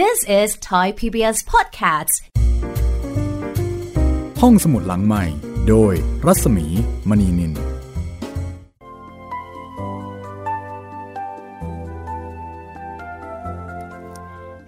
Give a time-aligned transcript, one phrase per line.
[0.00, 2.14] This is Thai PBS Podcasts
[4.40, 5.24] ห้องสมุดหลังใหม่
[5.68, 5.92] โดย
[6.26, 6.66] รัศมี
[7.08, 7.52] มณีนิน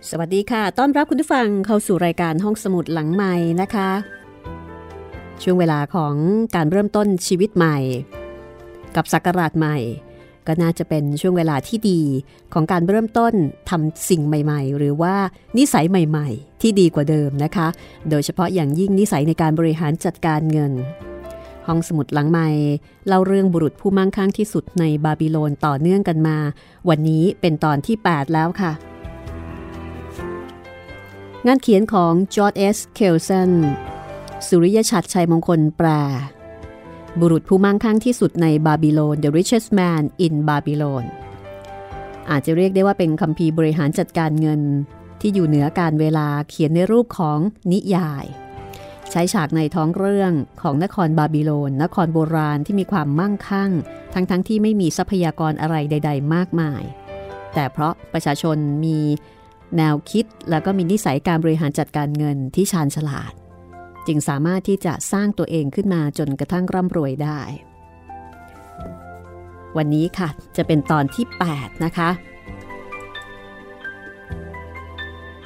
[0.09, 3.91] สวัสดีค่ะ ต้อนรับคุณผู้ฟังเข้าสู่รายการห้องสมุดหลังใหม่นะคะ
[5.43, 6.15] ช่วงเวลาของ
[6.55, 7.79] การเริ่มต้นชีวิตใหม่
[8.97, 9.77] กับศักราชใหม่
[10.47, 12.01] ก็น่าจะเป็นช่วงเวลาที่ดี
[12.53, 13.35] ของการเริ่มต้น
[13.71, 15.15] ทำสิ่งใหม่ ๆ หรือว่า
[15.59, 17.69] นิสัยใหม่ ๆ ที่ดีกว่าเดิมนะคะ
[18.11, 20.73] โดยเฉพาะอย่างยิ่งนิสัยในการบริหารจัดการเงิน
[21.67, 22.49] ห้องสมุดหลังใหม่
[23.07, 26.37] เล่าเรื่องบุรุษผู้มั่งคั่งที่สุดในบาบิโลนต่อเนื่องกันมา
[26.89, 28.73] วันนี้เป็นตอนที่ 8 แล้วค่ะ
[31.47, 33.51] งานเขียนของจอร์ดเอสเคลสัน
[34.47, 35.89] สุริยชัดชัยมงคลแปล
[37.21, 41.05] บุรุษผู้มั่งคั่งที่สุดในบาบิโลน The richest man in Babylon
[42.31, 44.61] อาจจะเรียกได้ว่าเป็นคัมภีร์บริหารจัดการเงิน
[45.21, 47.39] ที่อยู่เหนือการเวลาเขียนในรูปของ
[47.73, 48.25] นิยาย
[49.11, 53.71] ใช้ฉากในท้องเรื่องของนครบาบิโลน นครโบราณที่มีความมั่งคั่ง
[54.15, 56.83] ทั้งๆทที่ไม่มีทรัพยากรอะไรใด ๆ มากมาย
[57.55, 58.99] แต่เพราะประชาชนมี
[59.77, 63.33] แนวคิดแล้วก็มีนิสัยการบริหารจัดการเงินที่ชาญฉลาด
[64.07, 67.41] จึงสามารถที่จะสร้างตัวเองขึ้นมาจนกระทั่งร่ำรวยได้
[69.77, 71.25] วันนี้ค่ะจะเป็นตอนที่
[71.55, 72.11] 8 นะคะ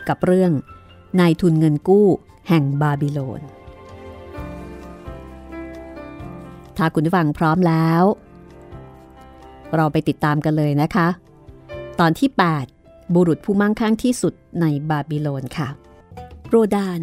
[0.08, 0.52] กับเรื่อง
[1.20, 2.06] นายทุนเงินกู้
[2.48, 3.42] แห่งบาบิโลน
[6.76, 8.02] ถ้าคุณฟังพร้อมแล้ว
[9.76, 11.08] เราไปติดตามกันเลยนะคะ
[12.00, 12.30] ตอนที่
[12.72, 15.68] 8 บุรุษผู้มั่งคั่งที่สุดในบาบิโลนค่ะ
[16.48, 17.00] โรดาน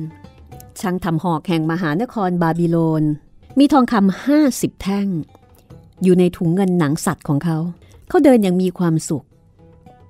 [0.81, 3.04] ช่างทำหอกแห่งมหานครบาบิโลน
[3.59, 5.08] มีทองคำห้าสิบแท่ง
[6.04, 7.58] อยู่ในถุงเงินหนังสัตว์ของเขา
[8.09, 9.26] เขาเดินอย่างมีความสุข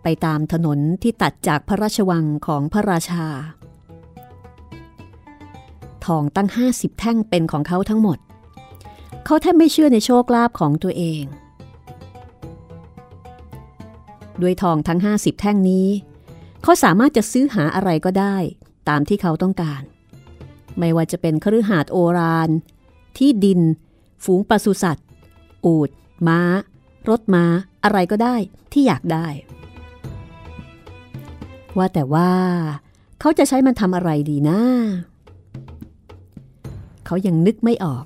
[0.04, 3.26] ไปตามถนนที่ตัดจากพระราชวังของพระราชา
[6.06, 8.18] ทองตั้งห้าสิบแท่งเป็นของเขาทั้งหมด
[9.26, 11.24] เขาแทบไม่เชื่อในโชคลาภของตัวเอง
[14.42, 15.88] ด้วยทองทั้ง 50 แท่งนี้
[16.64, 18.36] เขาสามารถจะซื้อหาอะไรก็ได้
[18.90, 19.82] ตามที่เขาต้องการ
[20.80, 22.50] ไม่ว่าจะเป็นคฤหาสน์โอราน
[23.18, 23.60] ที่ดิน
[24.24, 25.08] ฝูงปศุสัตว์
[25.66, 25.90] อูด
[26.28, 26.40] ม้า
[27.10, 27.46] รถม้า
[27.84, 28.36] อะไรก็ได้
[28.72, 29.28] ที่อยากได้
[31.78, 32.32] ว่าแต่ว่า
[33.20, 34.60] เขาจะใช้มันทำอะไรดีนะ
[37.06, 38.06] เขายังนึกไม่ออก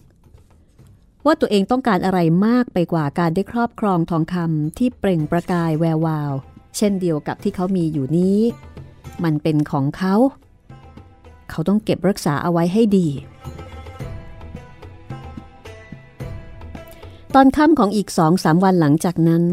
[1.25, 6.34] ว่าตัวเองต้องการอะไรมากไปกว่าการได้ครอบครองทองคำที่เปล่งประกายแวววาว
[6.78, 8.40] เช่นเดียวกับที่เขามีอยู่นี้
[9.24, 10.16] มันเป็นของเขา
[10.47, 13.08] เขาต้องเก็บรักษาเอาไว้ให้ดี
[17.36, 19.44] ตอนค่ำของอีกสองสามวันหลังจากนั้น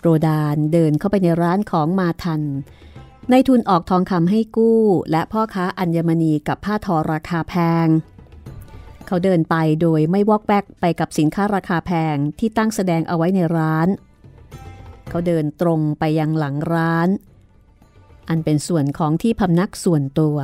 [0.00, 2.42] โรดานเดินเข้าไปในร้านของมาทัน
[3.30, 7.54] ในทุนออกทองคำให้กู้ และพ่อค้าอัญมณีกับผ้าทอราคาแพ
[7.84, 7.86] ง
[9.06, 13.88] เขาเดินไปโดยไม่วอกแวกไปกับสินค้าราคาแพงที่ตั้งแสดงเอาไว้ในร้าน
[15.08, 17.08] เขาเดินตรงไปยังหลังร้าน
[18.28, 20.36] อันเป็นส่วนของที่พำนักส่วนตัว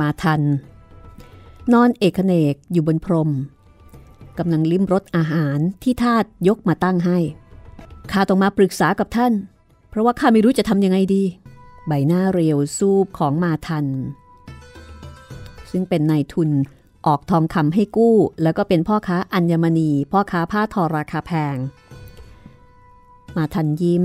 [0.00, 0.42] มาทัน
[1.72, 3.30] นอนเอกเนกอยู่บนพรม
[4.38, 7.18] กำลังลิ้มรสอาหารที่ทาตยกมาตั้งให้
[8.10, 9.32] ข้าต้องมาปรึกษากับท่าน
[9.88, 11.22] เพราะว่าข้าไม่รู้จะทำยังไงดี
[11.86, 13.86] ใบหน้าเรียวซูบของมาทัน
[15.70, 16.50] ซึ่งเป็นนายทุน
[17.06, 21.56] ออกทองคำให้กู้ แล้วก็เป็นพ่อค้าอัญมณี พ่อค้าผ้าทอราคาแพง
[23.36, 24.04] มาทันยิ้ม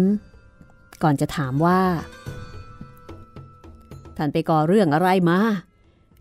[1.04, 1.82] ก่อนจะถามว่า
[4.18, 5.40] ท่านไปก่อเรื่องอะไรมา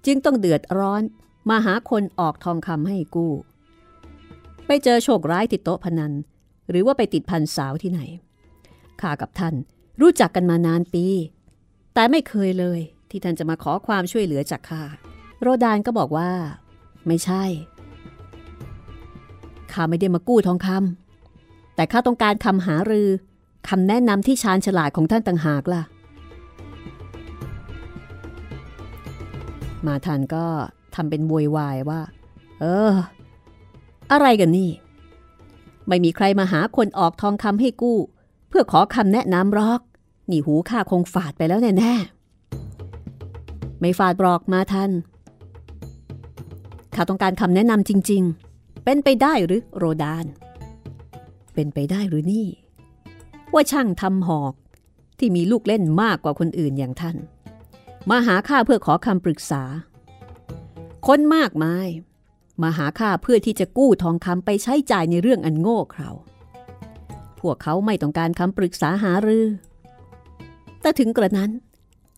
[0.06, 1.02] จึงต้องเดือดร้อน
[1.50, 3.32] มาหาคนออกทองคำให้กู้
[4.66, 6.12] ไปเจอโชคร้ายติดโต๊ะพนัน
[6.70, 8.00] หรือว่าไปติดพันสาวที่ไหน
[9.00, 9.54] ข้ากับท่าน
[10.00, 11.06] รู้จักกันมานานปี
[11.94, 12.80] แต่ไม่เคยเลย
[13.10, 14.82] ที่ท่านจะมาขอความช่วยเหลือจากข้า
[15.40, 16.30] โรดานก็บอกว่า
[17.06, 17.44] ไม่ใช่
[19.72, 23.08] ข้าไม่ได้มากู้ทองคำแต่ข้าต้องการคำหารือ
[23.69, 25.82] คำแนะนำที่ชาญฉลาดของท่านต่างหากล่ะ
[29.87, 30.46] มาทันก็
[30.94, 32.00] ทำเป็นโวยวายว่า
[32.61, 32.93] เออ
[34.12, 34.70] อะไรกันนี่
[35.88, 37.99] ไม่มีใครมาหาคนออกทองคำให้กู้
[38.49, 39.81] เพื่อขอคำแนะนำรอก
[40.31, 44.90] นี่หูข้าคงฝาดไปแล้วแน่ๆ ไม่ฝาดบอกมาทัน
[46.94, 48.22] ข้าต้องการคำแนะนำจริง
[48.55, 50.25] ๆ เป็นไปได้หรือโรดาน
[51.55, 52.46] เป็นไปได้หรือนี่
[53.54, 54.54] ว่าช่างทำหอก
[55.18, 57.16] ที่มีลูกเล่นมากกว่าคนอื่นอย่างท่าน
[58.10, 59.62] มาหาข้าเพื่อขอคำปรึกษา
[61.06, 61.88] คนมากมาย
[62.62, 66.10] มาหาข้าเพื่อที่จะกู้ทองคำไปใช้จ่ายในเรื่องอันโง่เขลา
[67.40, 69.46] พวกเขาไม่ต้องการคำปรึกษาหารือ
[70.80, 71.50] แต่ถึงกระนั้น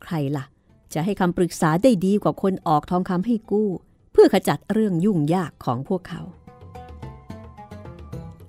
[0.03, 0.45] ใครละ่ะ
[0.95, 3.69] จะให้คำปรึกษาได้ดีกว่าคนออกทองคำให้กู้
[4.13, 6.23] เพื่อขจัดเรื่องยุ่งยากของพวกเขา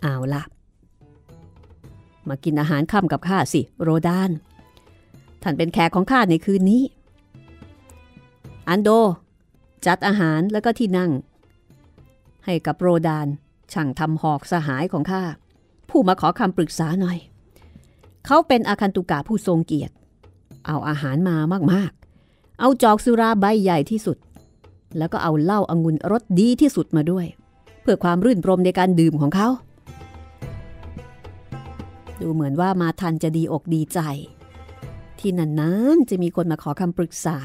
[0.01, 0.43] เอาละ
[2.29, 4.29] มากินอาหารค่ำกับข้าสิ โรดาน
[5.41, 6.83] ท่านเป็นแขกของข้าในคืนนี้
[8.69, 8.89] อันโด
[9.85, 11.12] จัดอาหารแล้วก็ที่นั่ง
[12.45, 13.27] ให้กับโรดาน
[13.74, 15.24] ช่างทำหอกสหายของข้า
[15.89, 17.18] ผู้มาขอคำปรึกษาหน่อย
[18.25, 19.94] เขาเป็นอาคันตุกะผู้ทรงเกียรติ
[20.68, 21.35] เอาอาหารมา
[21.73, 24.18] มากๆ เอาจอกสุราใบใหญ่ที่สุด
[24.97, 27.25] แล้วก็เอาเหล้าอางุ่นรสดีที่สุดมาด้วย
[27.81, 29.47] เพื่อความรื่นรมในการดื่มของเขา
[32.21, 33.99] ดูเหมือนว่ามาทันจะดีอกดีใจ
[35.19, 37.37] ที่นานๆจะมีคนมาขอคำปรึกษา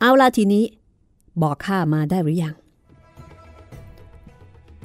[0.00, 0.64] เอาล่ะทีนี้
[1.42, 2.54] บอกข้ามาได้หรือยัง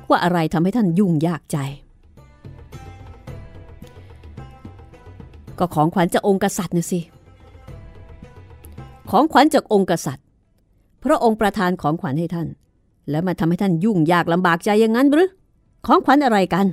[0.10, 1.58] ว่าอะไรทำให้ท่านยุ่งยากใจ
[5.60, 7.00] ก็ของขวัญจากองค์กษัตริย์นะสิ
[9.10, 10.26] ของขวัญจากองค์กษัตริย์
[11.04, 12.48] พระองค์ประทานของขวัญให้ท่าน
[13.10, 15.30] แล้วมาทำให้ท่านยุ่งยากลำบากใจอย่างนั้นหรือ
[15.86, 16.66] ของขวัญอะไรกัน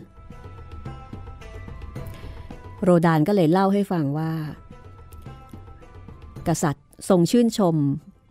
[2.82, 4.32] โรดานก็เลยเล่าให้ฟังว่า
[6.48, 7.76] กษัตริย์ทรงชื่นชม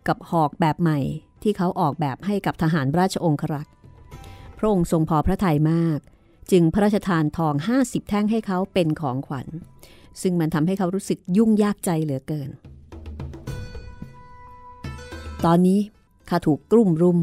[0.08, 0.98] กับหอกแบบใหม่
[1.42, 3.74] ที่เขาออกแบบให้กับทหารราชองครักษ์
[4.58, 5.98] พระองค์ทรงพอพระทัยมาก
[6.50, 9.46] จึงพระราชทานทอง 50 แท่งให้เขาเป็นของขวัญ
[10.22, 12.50] ซึ่งมันทำให้เขารู้สึกยุ่งยากใจเหลือเกิน
[15.44, 15.80] ตอนนี้
[16.28, 17.18] ข้าถูกกลุ่มรุม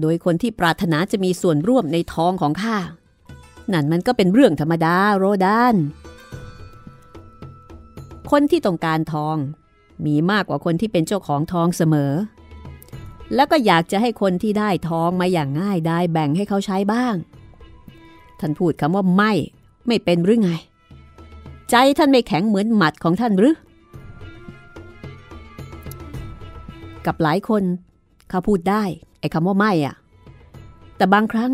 [0.00, 2.76] โดยคนที่ปรารถนาจะมีส่วนร่วมในทองของข้า
[3.72, 5.74] นั่นมันก็เป็นเรื่องธรรมดาโรดาน
[8.30, 9.36] คนที่ต้องการทอง
[10.06, 12.12] มีมากกว่าคนที่เป็นเจ้าของทองเสมอ
[13.34, 17.14] แล้วก็อยากจะให้คนที่ได้ทองมาอย่างง่ายได้แบ่งให้เขาใช้บ้าง
[18.40, 19.32] ท่านพูดคำว่าไม่
[19.86, 20.50] ไม่เป็นหรือไง
[21.70, 23.56] ใจท่านไม่แข็งเหมือนหมัดของท่านหรือ
[27.06, 27.62] กับหลายคน
[28.30, 28.82] เขาพูดได้
[29.20, 29.94] ไอ้คำว่าไม่อะ
[30.96, 31.52] แต่บางครั้ง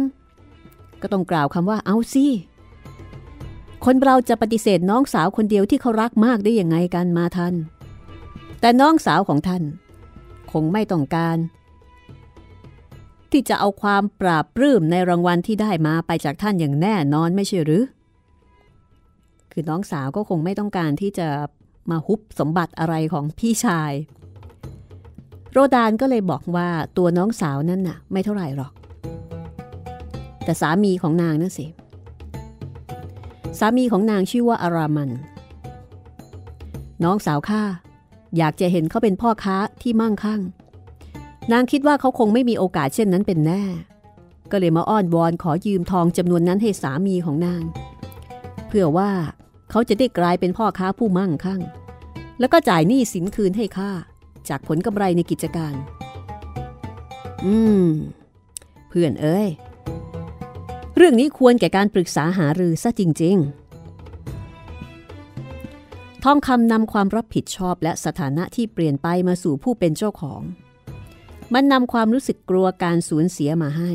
[1.03, 2.27] ก็ต้องกล่าวคำว่าเอาสิ
[3.87, 7.55] คนเราจะปฏิเสธน้องสาวคนเดียวที่เขารักมากได้ยังไงกันมาท่าน
[8.61, 9.63] แต่น้องสาวของท่าน
[10.53, 11.37] คงไม่ต้องการ
[13.33, 17.85] ที่จะเอาความปราบปลื้มในรางวัลที่ได้มาไปจากท่านอย่างแน่นอนไม่ใช่หรือ
[19.53, 21.29] คือน้องสาวก็คงไม่ต้องการที่จะ
[21.91, 23.93] มาฮุบสมบัติอะไรของพี่ชาย
[25.53, 28.73] โรดานก็เลยบอกว่าตัวน้องสาวนั่นน่ะ ไม่เท่าไหร่หรอก
[30.45, 31.67] แต่สามีของนางนั่นสิ
[33.59, 35.11] สามีของนางชื่อว่าอารามัน
[37.05, 37.63] น้องสาวข้า
[38.37, 40.41] อยากจะเห็นเขาเป็นพ่อค้าที่มั่งคั่ง
[41.53, 43.63] นางคิดว่าเขาคงไม่มีโอกาสเช่นนั้นเป็นแน่
[44.51, 47.63] ก็เลยมาอ้อนวอนขอยืมทองจำนวนนั้นให้สามีของนาง
[48.69, 49.11] เพื่อว่า
[49.71, 51.61] เขาจะได้กลายเป็นพ่อค้าผู้มั่งคั่ง
[52.41, 53.91] แล้วก็จ่ายหนี้สินคืนให้ข้า
[54.49, 55.75] จากผลกำไรในกิจการ
[57.45, 57.87] อืม
[58.89, 59.49] เพื่อนเอ้ย
[60.97, 63.63] เรื่องนี้ควรแก่การปรึกษาหารือซะจริง ๆ
[66.25, 70.43] ทองคำนำความรับผิดชอบและสถานะที่เปลี่ยนไปมาสู่ผู้เป็นเจ้าของ
[71.55, 73.93] มันนำความรู้สึกกลัวการสูญเสียมาให้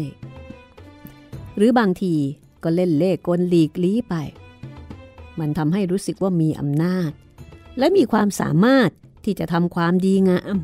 [1.56, 2.16] หรือบางที
[2.64, 4.16] ก็เล่นเล่กลหลีกลี้ไป
[5.40, 7.12] มันทำให้รู้สึกว่ามีอำนาจ
[7.80, 8.89] และมีความสามารถ
[9.25, 10.58] ที่จะทำความดีงาม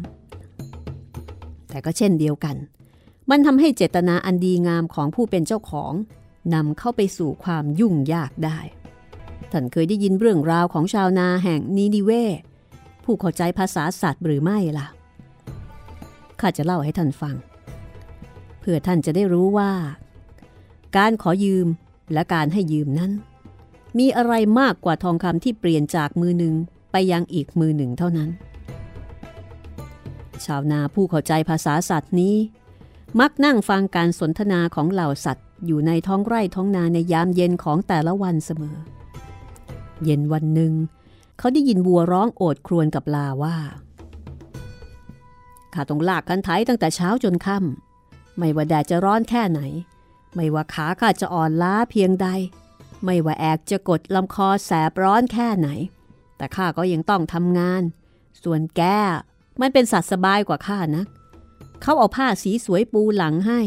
[1.70, 2.56] แต่ก็เช่นเดียวกัน
[3.30, 5.94] มันทำให้เจตนาอันดีงามของผู้เป็นเจ้าของ
[6.54, 8.60] นำเข้าไปสู่ความยุ่งยากได้
[9.52, 12.12] ท่านเคยได้ยินเรื่องราวของชาวนาแห่งนีนิเว
[13.04, 14.88] ผู้เข้าใจภาษาสัตว์หรือไม่ล่ะ
[16.40, 17.36] ข้าจะเล่าให้ท่านฟัง
[18.60, 19.72] เพื่อท่านจะได้รู้ว่า
[20.98, 21.68] การขอยืม
[22.14, 23.12] และการให้ยืมนั้น
[23.98, 26.54] มีอะไรมากกว่าทองคำที่เปลี่ยนจากมือหนึ่ง
[26.92, 28.30] ไปยังอีกมือหนึ่งเท่านั้น
[30.46, 32.36] ชาวนาผู้เข้าใจภาษาสัตว์นี้
[33.20, 38.77] มักนั่งฟังการสนทนาของเหล่าสัตว์ อยู่ในท้องไร่ท้องนาในยามเย็นของแต่ละวันเสมอ
[40.03, 40.74] เย็นวันหนึ่ง
[41.38, 43.58] เขาได้ยินวัวร้องโอดครวญกับลาว่า
[45.74, 49.62] ข้าต้องลากกันไถตั้งแต่เช้าจนค่ำไม่ว่าแดดจะร้อนแค่ไหน
[50.36, 52.27] ไม่ว่าขาข้าจะอ่อนล้าเพียงใด
[53.05, 55.70] ไม่ว่าแอกจะกดลำคอแสบร้อนแค่ไหน
[56.38, 57.84] แต่ข้าก็ยังต้องทำงาน
[58.43, 58.82] ส่วนแก
[59.62, 61.03] มันเป็นสัตว์สบายกว่าข้านะ
[61.82, 63.62] เขาเอาผ้าสีสวยปูหลังให้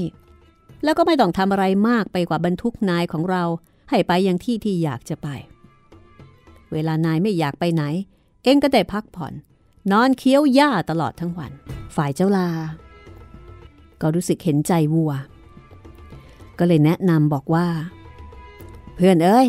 [0.86, 3.42] แล้วก็ไม่ต้องทำอะไรมากไปกว่าบรรทุกนายของเรา
[3.90, 5.28] ให้ไปยังที่ที่อยากจะไป
[6.72, 7.82] เวลานายไม่อยากไปไหน
[8.42, 9.32] เองก็ได้พักผ่อน
[9.92, 11.52] นอนเคี้ยวหญ้าตลอดทั้งวัน
[11.96, 12.48] ฝ่ายเจ้าลา
[14.00, 15.12] ก็รู้สึกเห็นใจวัว
[16.58, 17.66] ก็เลยแนะนำบอกว่า
[18.94, 19.48] เพื่อนเอ้ย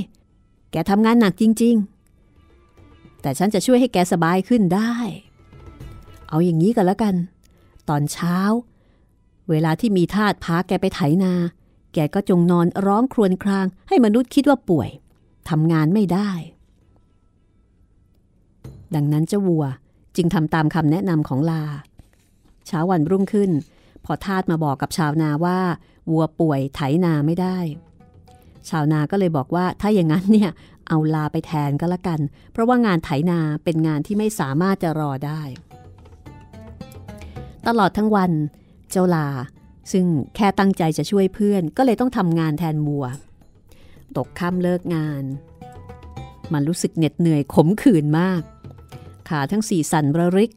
[0.72, 1.76] แกทำงานหนักจริง
[2.50, 4.94] ๆ แต่ฉันจะช่วยให้แกสบายขึ้นได้
[6.30, 7.16] เอาอย่างนี้กันแล้วกัน
[7.90, 8.38] ตอนเช้า
[9.50, 11.34] เวลาที่มีทาสพาแกไปไถนา
[11.94, 14.90] แกก็จงนอนร้องครวญคราง ให้มนุษย์คิดว่าป่วย
[15.50, 16.30] ทำงานไม่ได้
[18.96, 19.66] ดังนั้นเจ้าวัว
[20.16, 21.64] จึงทำตามคำแนะนำของลา
[22.68, 23.52] เช้าวันรุ่งขึ้น
[24.06, 25.60] พอทาสมาบอกกับชาวนาว่า
[26.12, 27.58] วัวป่วยไถนาไม่ได้
[28.70, 30.50] ชาวนาก็เลยบอกว่าถ้าอย่างนั้นเนี่ย
[30.88, 32.20] เอาลาไปแทนก็แล้วกัน
[32.52, 35.42] เพราะว่างานไถนาเป็นงานที่ไม่สามารถจะรอได้
[37.68, 38.32] ตลอดทั้งวัน
[38.92, 39.28] เจ้าลา
[39.92, 43.06] ซึ่งแค่ตั้งใจจะช่วยเพื่อนก็เลยต้องทำงานแทนวัว
[44.18, 45.24] ตกค่ำเลิกงาน
[46.54, 48.42] มันรู้สึกเหน็ดเหนื่อยขมขื่นมาก
[49.30, 50.52] ขาทั้งสี่สั่นระริก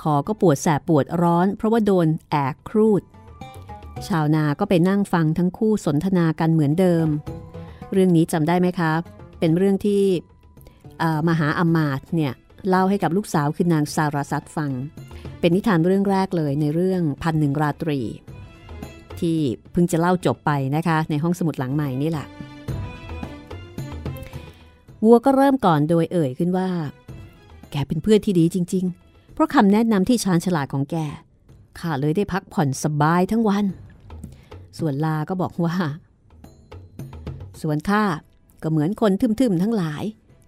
[0.00, 3.02] คอก็ปวดแสบปวดร้อน เพราะว่าโดนแอกครูด
[4.08, 7.06] ชาวนาก็ไปนั่งฟังทั้งคู่สนทนากันเหมือนเดิม
[7.92, 9.00] เรื่องนี้จำได้ไหมครับ
[9.38, 10.02] เป็นเรื่องที่
[11.28, 12.34] มหาอมาตเนี่ย
[12.68, 14.70] เล่าให้กับลูกสาวคือนางสารสัตฟัง
[15.40, 18.00] เป็นนิทานเรื่องแรกเลยในเรื่องพันหนึ่งราตรี
[19.20, 19.38] ที่
[19.72, 22.26] เพิ่งจะเล่าจบไปนะคะ ในห้องสมุดหลังใหม่นี่แหละ
[25.04, 26.68] วัวก็เริ่มก่อนโดยเอ่ยขึ้นว่า
[27.70, 30.96] แกเป็นเพื่อนที่ดีจริง ๆ เพราะคำแนะนำที่ชาญฉลาดของแก
[31.78, 33.64] ข้าเลยได้พักผ่อนสบายทั้งวัน
[34.78, 35.76] ส่วนลาก็บอกว่า
[37.62, 38.04] ส่วนข้า
[38.62, 40.02] ก็เหมือนคนทึมๆทั้งหลาย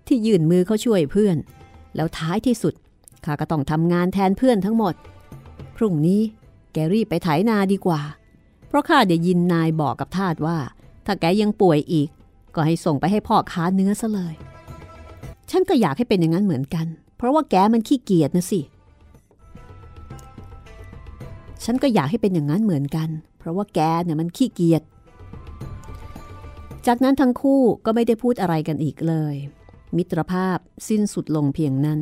[0.06, 1.36] ที่ยื่นมือเขาช่วยเพื่อน
[1.98, 2.74] แล้วท้ายที่สุด
[3.24, 4.94] ข้าก็ต้องทำงานแทนเพื่อนทั้งหมด
[5.76, 6.20] พรุ่งนี้
[6.72, 8.00] แกรีบไปไถนาดีกว่า
[8.68, 10.58] เพราะข้าได้ยินนายบอกกับทาสว่า
[11.06, 12.08] ถ้าแกยังป่วยอีก
[12.54, 14.34] ก็ให้ส่งไปให้พ่อค้าเนื้อซะเลย
[15.50, 16.86] ฉันก็อยากให้เป็นอย่างนั้นเหมือนกัน
[17.16, 18.60] เพราะว่าแกมันขี้เกียจนะสิ
[21.64, 24.82] ฉันก็อยากให้เป็นอย่างนั้นเหมือนกัน เพราะว่าแกเนี่ยมันขี้เกียจ
[26.86, 29.36] จากนั้นทั้งคู่ก็ไม่ได้พูดอะไรกันอีกเลย
[29.96, 32.00] มิตรภาพสิ้นสุดลงเพียงนั้น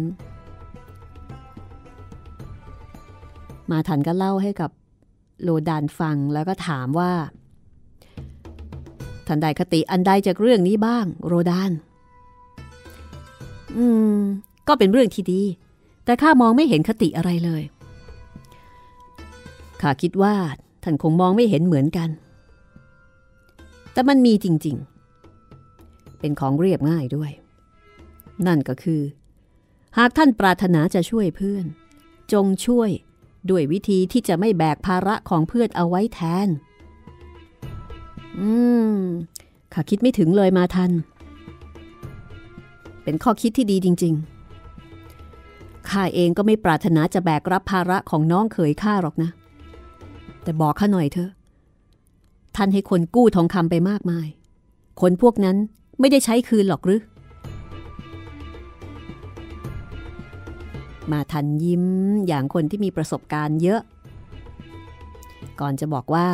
[3.71, 4.71] มาทันก็เล่าให้กับ
[5.43, 7.13] โลดานฟังแล้วก็ถามว่า
[9.27, 11.71] ท่านได้คติอันใดจากเรื่องนี้บ้าง โรดาน
[13.77, 13.85] อื
[14.17, 14.19] ม
[14.69, 15.43] ก็เป็นเรื่องที่ดี
[16.05, 17.63] แต่ข้ามองไม่เห็นคติอะไรเลย
[19.81, 20.35] ข้าคิดว่า
[20.83, 22.09] ท่านคงมองไม่เห็นเหมือนกัน
[23.93, 24.77] แต่มันมีจริง
[25.49, 27.31] ๆ เป็นของเรียบง่ายด้วย
[28.47, 29.03] นั่นก็คือ
[29.99, 31.65] หากท่านปรารถนาจะช่วยเพื่อน
[32.33, 32.91] จงช่วย
[33.51, 36.49] ด้วยวิธีที่จะไม่แบกภาระของเพื่อนเอาไว้แทน
[38.39, 38.51] อื
[38.97, 38.99] ม
[39.73, 40.91] ข้าคิดไม่ถึงเลยมาทัน
[43.05, 44.15] เป็นข้อคิดที่ดีจริง
[45.01, 49.31] ๆ ข้าเองก็ไม่ปรารถนาจะแบกรับภาระของน้องเขยข้าหรอกนะ
[50.43, 51.31] แต่บอกข้าหน่อยเถอะ
[52.57, 54.27] ท่านให้คนกู้ทองคำไปมากมาย
[55.01, 55.57] คนพวกนั้น
[56.01, 57.01] ไม่ได้ใช้คืนหรอกหรือ
[61.13, 61.85] มาทันยิ้ม
[62.27, 63.81] อย่างคนที่มีประสบการณ์เยอะ
[65.61, 66.29] ก่อนจะบอกว่า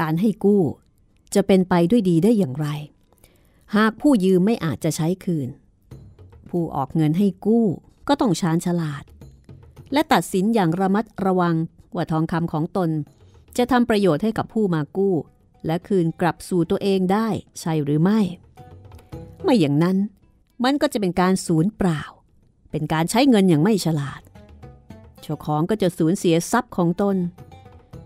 [0.00, 0.62] การให้กู้
[1.34, 2.68] จะเป็นไปด้วยดีได้อย่างไร
[3.76, 5.48] หากผู้ยืมไม่อาจจะใช้คืน
[6.48, 7.66] ผู้ออกเงินให้กู้
[8.08, 9.04] ก็ต้องชาญฉลาด
[9.92, 11.54] และตัดสินอย่างระมัดระวัง
[11.94, 12.90] ว่าทองคำของตน
[13.56, 15.14] จะทำประโยชน์ให้กับผู้มากู้
[15.66, 17.28] และคืนกลับสู่ตัวเองได้
[17.60, 18.20] ใช่หรือไม่
[19.42, 19.96] ไม่อย่างนั้น
[20.64, 22.02] มันก็จะเป็นการสูญเปล่า
[22.76, 24.20] เป็นการใช้เงินอย่างไม่ฉลาด
[25.20, 27.16] เจ้าของก็จะสูญเสียทรัพย์ของตน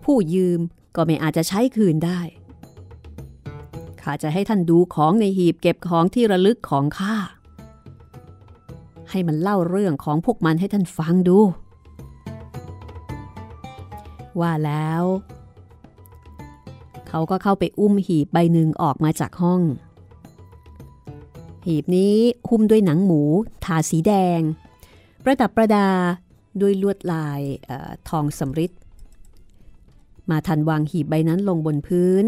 [0.03, 0.59] ผู้ยืม
[0.95, 2.19] ก็ไม่อาจจะใช้คืนได้
[4.01, 7.15] ข้าจะให้ท่านดูของในหีบเก็บของที่ระลึกของข้า
[9.09, 11.37] ให้มันเล่าเรื่องของพวกมันให้ท่านฟังดู
[14.39, 15.03] ว่าแล้ว
[17.07, 19.61] เขาก็เข้าไปอุ้มหีบใบหนึ่งออกมาจากห้อง
[21.69, 22.15] หีบนี้
[22.49, 23.21] หุ้มด้วยหนังหมู
[23.65, 24.39] ทาสีแดง
[25.23, 25.89] ประดับประดา
[26.61, 27.71] ด้วยลวดลายอ
[28.09, 28.71] ทองสำริด
[30.29, 32.23] มาทันวางหีบใบนั้นลงบนพื้น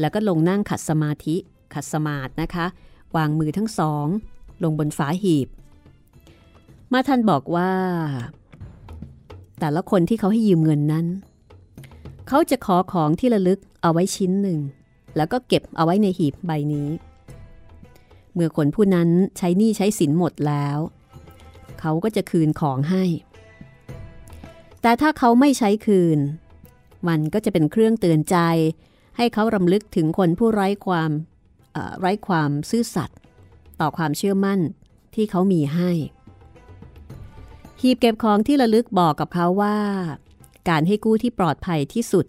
[0.00, 1.36] แล้วก็ลงนั่งขัดสมาธิ
[1.74, 2.66] ขัดสมาธินะคะ
[3.16, 4.06] วางมือทั้งสอง
[4.62, 5.48] ลงบนฝาหีบ
[6.92, 7.70] มาทันบอกว่า
[9.60, 11.06] แต่ละคนที่เขาให้ยืมเงินนั้น
[12.28, 14.58] เขาจะขอของที่ระลึกเอาไว้ชิ้นหนึ่ง
[15.16, 16.88] แล้วก็เก็บเอาไว้ในหีบใบนี้
[18.36, 20.78] เมื่อคนผู้นั้นใช้หนี้ใช้สินหมดแล้ว
[21.80, 23.04] เขาก็จะคืนของให้
[24.82, 26.18] แต่ถ้าเขาไม่ใช้คืน
[27.08, 28.36] มันก็จะเป็นเครื่องเตือนใจ
[29.16, 31.10] ให้เขารำลึกถึงคนผู้ไร้ความ
[32.00, 33.18] ไร้ความซื่อสัตย์
[33.80, 34.60] ต่อความเชื่อมั่น
[35.14, 35.90] ที่เขามีให้
[37.80, 39.78] หีบเก็บของที่ระลึกบอกกับเขาว่า
[40.68, 42.26] การให้กู้ที่ปลอดภัยที่สุด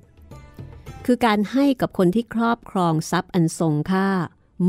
[1.05, 4.09] คือการให้กับคนที่ครอบครองทรัพย์อันทรงค่า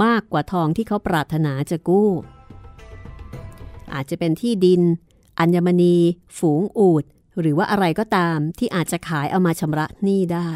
[0.04, 2.10] มากกว่าทองที่เขาปรารถนาจะกู้
[3.94, 4.82] อาจจะเป็นที่ดิน
[5.38, 5.96] อัญมณี
[6.38, 7.04] ฝูงอูด
[7.40, 10.50] หรือว่าอะไรก็ตามที่อาจจะขายเอามาชำระหนี้ได้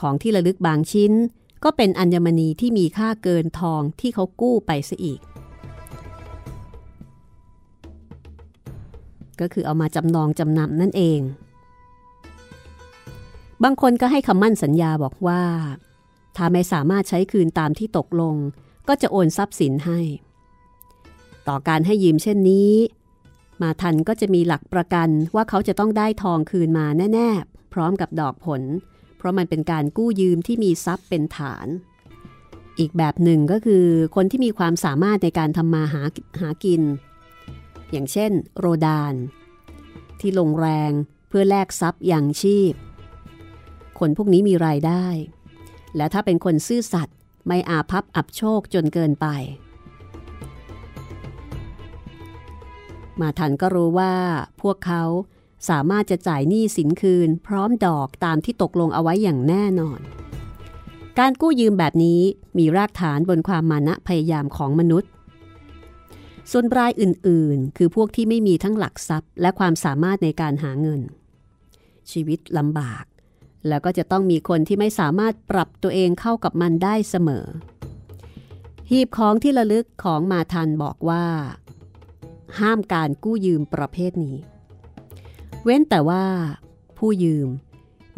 [0.00, 1.12] ของที่ระลึกบางชิ้น
[1.64, 5.20] ก็เป็นอัญมณีที่มีค่าเกินทองที่เขากู้ไปซะอีก
[9.40, 11.20] ก็คือเอามาจำนองจำนำนั่นเอง
[13.64, 15.42] บางคนก็ให้คำมั่นสัญญาบอกว่า
[16.36, 18.34] ถ้าไม่สามารถใช้คืนตามที่ตกลง
[18.88, 20.00] ก็จะโอนทรัพย์สินให้
[21.48, 22.72] ต่อการให้ยืมเช่นนี้
[23.62, 28.62] มาทันก็จะมีหลักประกันว่าเขาจะต้องได้ทองคืนมาแน่ ๆ พร้อมกับดอกผล
[29.16, 31.66] เพราะมันเป็นการกู้ยืมที่มีทรัพย์เป็นฐาน
[32.78, 36.02] อีกแบบหนึ่งก็คือคนที่มีความสามารถในการทำมาหา
[36.40, 36.82] หากิน
[37.90, 39.14] อย่างเช่น โรดาน
[40.20, 40.92] ที่ลงแรง
[41.28, 42.72] เพื่อแลกทรัพย์อย่างชีพ
[43.98, 45.06] คนพวกนี้มีรายได้
[45.96, 47.16] และถ้าเป็นคนซื่อสัตย์
[47.46, 49.26] ไม่อาภัพอับโชคจนเกินไป
[53.20, 54.14] มาทันก็รู้ว่า
[54.62, 55.02] พวกเขา
[55.68, 60.00] สามารถจะจ่ายหนี้สินคืน พร้อมดอกตามที่ตกลงเอาไว้อย่างแน่นอน
[61.18, 62.20] การกู้ยืมแบบนี้
[62.58, 65.10] มีรากฐานบนความมานะพยายามของมนุษย์
[66.50, 71.00] ส่วนรายอื่นๆ คือพวกที่ไม่มีทั้งหลักทรัพย์ และความสามารถในการหาเงิน
[72.10, 73.04] ชีวิตลำบาก
[73.68, 77.46] แล้วก็จะต้องมีคนที่ไม่สามารถปรับตัวเองเข้ากับมันได้เสมอ
[78.90, 81.24] หีบของที่ระลึกของมาทันบอกว่า
[82.58, 84.36] ห้ามการกู้ยืมประเภทนี้
[85.64, 86.24] เว้นแต่ว่า
[86.98, 87.48] ผู้ยืม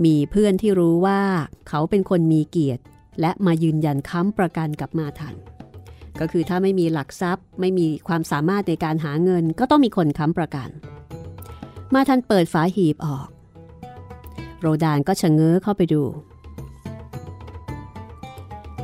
[0.04, 1.20] มีเพื่อนที่รู้ว่า
[1.68, 2.82] เขาเป็นคนมีเกียรติ
[3.20, 5.34] และมายืนยันค้ำประกันกับมาทัน
[6.20, 10.68] ก็คือถ้าไม่มีหลักทรัพย์ ไม่มีความสามารถในการหาเงิน ก็ต้องมีคนค้ำประกัน
[11.94, 13.28] มาทันเปิดฝาหีบออก
[14.62, 16.02] โรดานก็ชะเง้อเข้าไปดู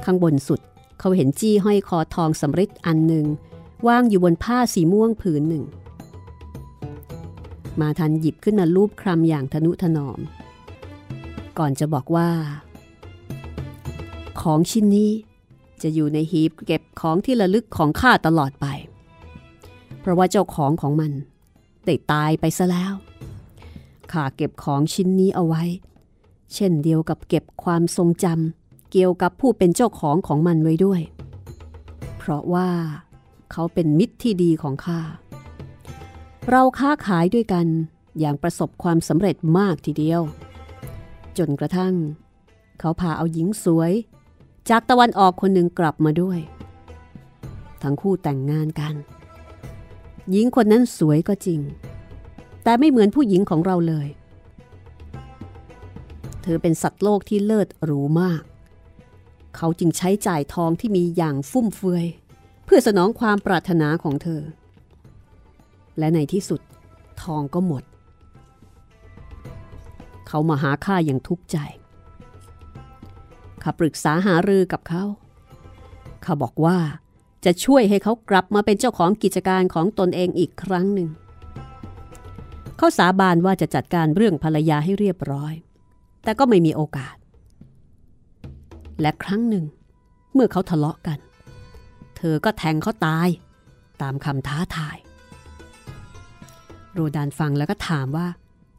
[0.05, 0.61] ข้างบนสุด
[1.01, 3.27] เขาเห็นจี้ห้อยคอทองสำริดอันหนึ่ง
[3.87, 5.65] วางอยู่บนผ้าสีม่วงผืนหนึ่ง
[7.81, 10.19] มาทันหยิบขึ้นมาลูบคลำอย่างทนุถนอม
[11.59, 12.29] ก่อนจะบอกว่า
[14.41, 15.11] ของชิ้นนี้
[15.83, 18.67] จะอยู่ในหีบเก็บของที่ระลึกของข้าตลอดไป
[20.01, 21.13] เพราะว่าเจ้าของของมัน
[21.85, 22.93] ได้ตายไปซะแล้ว
[24.13, 25.63] ข้าเก็บของชิ้นนี้เอาไว้
[26.55, 31.01] เช่นเดียวกับเก็บความทรงจำเกี่ยวกับผู้เป็นเจ้าของของมันไว้ด้วย
[32.17, 32.71] เพราะว่า
[33.53, 35.01] เขาเป็นมิตรที่ดีของข้า
[36.49, 37.67] เราค้าขายด้วยกัน
[38.19, 40.23] อย่างประสบความสำเร็จมากทีเดียว
[41.39, 41.95] จนกระทั่ง
[42.81, 43.93] เขาพาเอาหญิงสวย
[44.71, 46.39] จากตะวันออกคนหนึ่งกลับมาด้วย
[47.83, 48.95] ทั้งคู่แต่งงานกัน
[50.31, 51.61] หญิงคนนั้นสวยก็จริง
[52.65, 54.09] แต่ไม่เหมือนผู้หญิงของเราเลย
[56.43, 58.43] เธอเป็นสัตว์โลกที่เลิศหรูมาก
[59.57, 62.07] เขาจึงใช้จ่ายทองที่มีอย่างฟุ่มเฟือย
[62.65, 64.43] เพื่อสนองความปรารถนาของเธอ
[65.99, 66.61] และในที่สุด
[67.23, 67.83] ทองก็หมด
[70.29, 71.59] เขามาหาข้าอย่างทุกข์ใจ
[73.63, 75.05] ข้าปรึกษาหารือกับเขา
[76.23, 76.79] เขาบอกว่า
[77.45, 81.09] จะช่วยให้เขากลับมาเป็นเจ้าของกิจการของตนเองอีกครั้งหนึ่ง
[82.79, 85.55] เขาสาบานว่าจะจัดการเรื่องภรรยาให้เรียบร้อย
[86.25, 87.17] แต่ก็ไม่มีโอกาส
[89.01, 89.65] และครั้งหนึ่ง
[90.35, 91.19] เมื่อเขาทะเลาะกัน
[92.17, 93.29] เธอก็แทงเขาตาย
[94.03, 94.97] ตามคำท้าทาย
[96.93, 98.27] โรดานฟังแล้วก็ถามว่า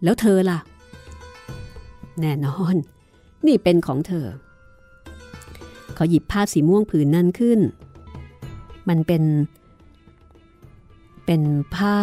[0.03, 0.59] แล้วเธอล่ะ
[2.21, 2.75] แน่นอน
[3.47, 4.27] นี่เป็นของเธอ
[5.95, 7.59] เขาหยิบผ้าสีม่วงผืนนั้นขึ้น
[8.89, 9.23] มันเป็น
[11.25, 11.41] เป็น
[11.75, 11.97] ผ้า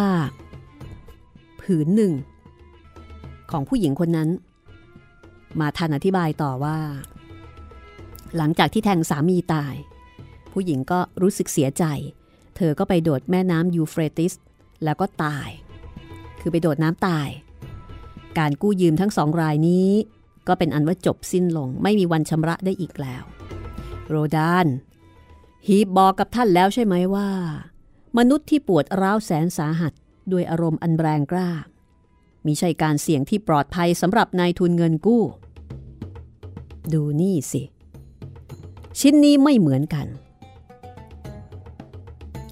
[1.67, 2.13] ผืนหนึ่ง
[3.51, 4.29] ของผู้หญิงคนนั้น
[5.59, 6.77] มาทันอธิบายต่อว่า
[8.37, 9.73] หลังจากที่แทงสามีตาย
[10.53, 11.83] ผู้หญิงก็รู้สึกเสียใจ
[12.55, 14.33] เธอก็ไปโดดแม่น้ำยูเฟรติส
[14.83, 15.49] แล้วก็ตาย
[16.41, 17.29] คือไปโดดน้ำตาย
[18.37, 19.89] การกู้ยืมทั้งสองรายนี้
[20.47, 23.23] ก็เป็นอันว่าจบสิ้นลงไม่มีวันชำระได้อีกแล้ว
[24.07, 24.67] โรดาน
[25.67, 27.29] ฮีบบอกกับท่านแล้วใช่ไหมว่า
[28.17, 29.93] มนุษย์ที่ปวดร้าวแสนสาหัส
[30.31, 31.49] ด้วยอารมณ์อันแรงกล้า
[32.45, 35.23] มิใช่การเสี่ยงที่ปลอดภัยสำหรับนายทุนเงินกู้
[36.93, 37.61] ดูนี่สิ
[38.99, 40.07] ชิ้นนี้ไม่เหมือนกัน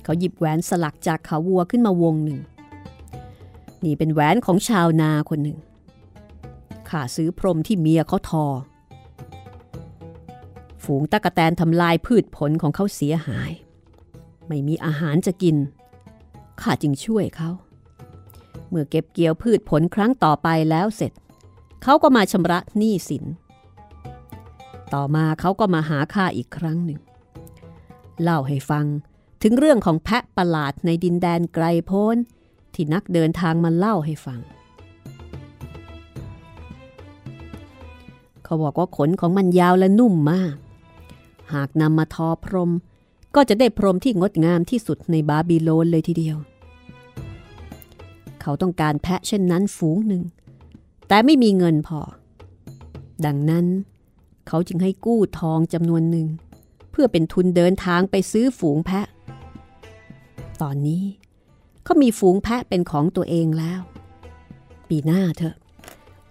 [0.04, 2.40] เขาหยิบแหวนสลักจากขาวัวขึ้นมาวงหนึ่ง
[3.84, 5.58] นี่เป็นแหวนของชาวนาคนหนึ่ง
[6.90, 8.46] ข้าซื้อพรมที่เมียเขาทอ
[10.84, 13.52] ฝูงตะกะแตนทำลายพืชผลของเขาเสียหาย
[14.48, 15.56] ไม่มีอาหารจะกิน
[16.62, 17.50] ข้าจึงช่วยเขา
[18.76, 21.12] มื่อเก็บเกี่ยวพืชผลครั้งต่อไปแล้วเสร็จ
[21.84, 23.26] เขาก็มาชำระหนี้สิน
[24.94, 27.00] ต่อมาเขาก็มาหาข้าอีกครั้งหนึ่ง
[28.22, 28.86] เล่าให้ฟัง
[29.42, 32.18] ถึงเรื่องของแพะประหลาดในดินแดนไกลโพ้น
[32.74, 34.40] ที่นักเดินทางมาเล่าให้ฟัง
[38.44, 40.56] เขาบอกว่าขนของมันยาวและนุ่มมาก
[41.54, 42.72] หากนำมาทอพรม
[43.36, 46.38] ก็จะได้พรมที่งดงามที่สุดในบาบิโลนเลยทีเดียว
[48.48, 50.24] เขาต้องการแพะเช่นนั้นฝูงหนึ่ง
[51.08, 52.00] แต่ไม่มีเงินพอ
[53.26, 53.66] ดังนั้น
[54.48, 56.28] เขาจึงให้กู้ทองจำนวนหนึ่ง
[56.92, 59.08] เพื่อเป็นทุนเดินทางไปซื้อฝูงแพะ
[60.62, 61.04] ตอนนี้
[61.84, 63.82] เขามีฝูงแพะเป็นของตัวเองแล้ว
[64.90, 65.56] ปีหน้าเถอะ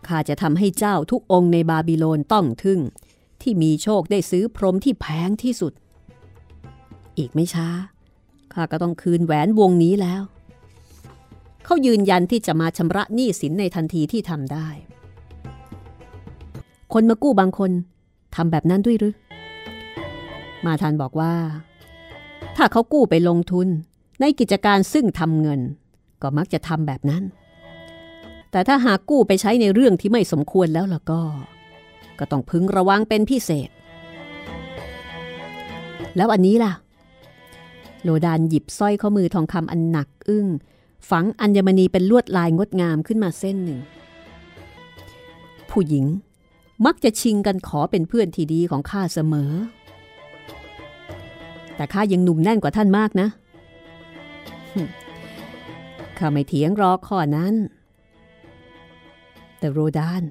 [0.06, 2.80] ข้าจะทำให้เจ้าทุกองค์ในบาบิโลนต้องทึ่ง
[3.42, 5.72] ที่มีโชคได้ซื้อพรมที่แพงที่สุด
[7.18, 7.68] อีกไม่ช้า
[8.52, 10.22] ข้าก็ต้องคืนแหวนวงนี้แล้ว
[11.64, 14.68] เขายืนยันที่จะมาชำระหนี้สินในทันทีที่ทำได้
[16.92, 17.70] คนมากู้บางคน
[18.34, 19.14] ทำแบบนั้นด้วยหรือ
[20.66, 21.34] มาทานบอกว่า
[22.56, 23.68] ถ้าเขากู้ไปลงทุน
[24.20, 25.60] ในกิจการซึ่งทำเงิน
[26.22, 27.22] ก็มักจะทำแบบนั้น
[28.50, 31.22] แต่ถ้าหากกู้ไปใช้ในเรื่องที่ไม่สมควรแล้วล่ะก็
[32.18, 33.70] ก็ต้องพึงระวังเป็นพิเศษ
[36.16, 36.72] แล้วอันนี้ล่ะ
[38.02, 40.46] โลดานหยิบสร้อยข้อมือทองคำอันหนักอึ้ง
[41.10, 43.80] ฝังอัญมณีเป็นลวดลายงดงามขึ้นมาเส้นหนึ่ง
[45.70, 46.06] ผู้หญิง
[46.86, 49.52] มักจะชิงกันขอเป็นเพื่อนที่ดีของข้าเสมอ
[51.76, 53.28] แต่ข้ายังหนุ่มแน่นกว่าท่านมากนะ
[56.18, 57.54] ข้าไม่เถียงรอข้อนั้น
[59.58, 60.22] แต่โรดาน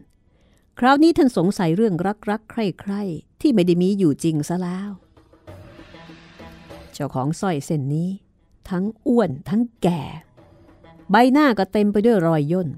[0.79, 3.01] คราวนี้ท่านสงสัยเรื่องรักรักใคร่ใคร่
[3.41, 4.89] ที่ไม่ได้มีอยู่จริงซะแล้ว
[6.93, 8.09] เจ้าของสร้อยเส้นนี้
[8.69, 10.01] ทั้งอ้วนทั้งแก่
[11.11, 12.69] ใบหน้าก็เต็มไปด้วยรอยย่น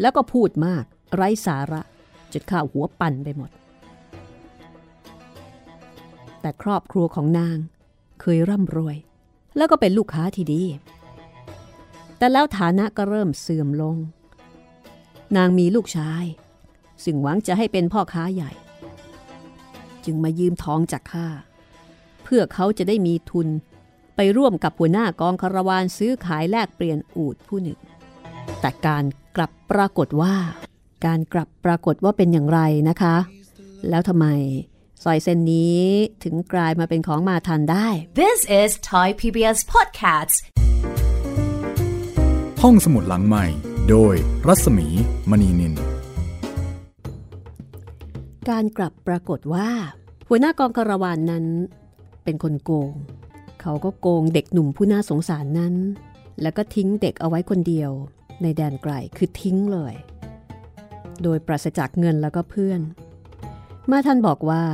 [0.00, 1.82] แล้วก็พูดมากไร้สาระ
[2.32, 3.50] จนข้าวหัวปั่นไปหมด
[6.40, 7.56] แต่ครอบครัวของนาง
[8.20, 8.96] เคยร่ำรวย
[9.56, 10.62] แล้วก็เป็นลูกค้าที่ดี
[12.18, 13.96] แต่แล้วฐานะก็เริ่มเสื่อมลง
[15.36, 16.24] นางมีลูกชาย
[17.04, 18.50] ซึ่งหวังจะให้เป็นพ่อค้าใหญ่
[20.04, 21.28] จึงมายืมทองจากข้า
[22.24, 23.48] เพื่อเขาจะได้มีทุน
[24.16, 27.78] ไปร่วมกับหัวหน้ากองคาราวานซื้อขายแลกเปลี่ยนอูดผู้หนึ่ง
[28.60, 29.04] แต่การ
[29.36, 30.34] กลับปรากฏว่า
[31.06, 33.16] การกลับปรากฏว่าเป็นอย่างไรนะคะ
[33.88, 34.26] แล้วทำไม
[35.04, 35.82] สร้อยเส้นนี้
[36.24, 37.88] ถึงกลายมาเป็นของมาทันได้
[38.20, 40.36] This is Thai PBS Podcasts
[42.62, 43.44] ห้องสมุดหลังใหม่
[43.90, 44.14] โดย
[44.46, 44.86] รัศมี
[45.30, 45.74] มณีนิน
[48.50, 49.68] การกลับปรากฏว่า
[50.28, 51.44] หัวหน้ากองคาราวานนั้น
[52.24, 52.92] เป็นคนโกง
[53.66, 55.74] เขาก็โกงเด็กหนุ่มผู้น่าสงสารนั้น
[56.42, 57.90] แล้วก็ทิ้งเด็กเอาไว้คนเดียว
[58.42, 59.94] ในแดนไกลคือทิ้งเลย
[61.22, 62.80] โดยปราศจากเงินแล้วก็เพื่อน
[63.90, 64.64] มาท่านบอกว่า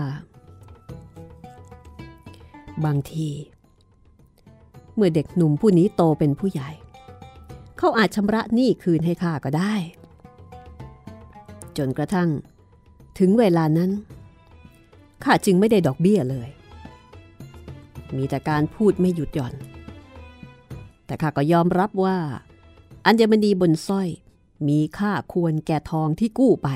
[2.85, 3.29] บางที
[4.95, 6.71] เมื่อเด็กหนุ่มผู้นี้โตเป็นผู้ใหญ่
[7.79, 9.75] เขาอาจชำระหนี้คืนให้ข้าก็ได้
[11.79, 12.29] จนกระทั่ง
[13.19, 13.91] ถึงเวลานั้น
[15.25, 16.49] ข้าจึงไม่ได้ดอกเบี้ยเลย
[18.17, 19.55] มีแต่การพูดไม่หยุดหย่อน
[21.07, 22.19] แต่ข้าก็ยอมรับว่า
[23.07, 24.09] อัญมณีบนสร้อย
[24.69, 26.69] มีค่าควรแก่ทองที่กู้ไป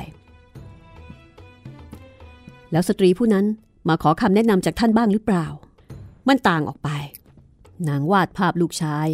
[2.72, 3.46] แล้วสตรีผู้นั้น
[3.88, 5.46] มาขอคำแนะนำจากท่านบ้างหรือเปล่า
[6.28, 6.90] มันต่างออกไป
[7.88, 9.08] นางวาดภาพลูกชาย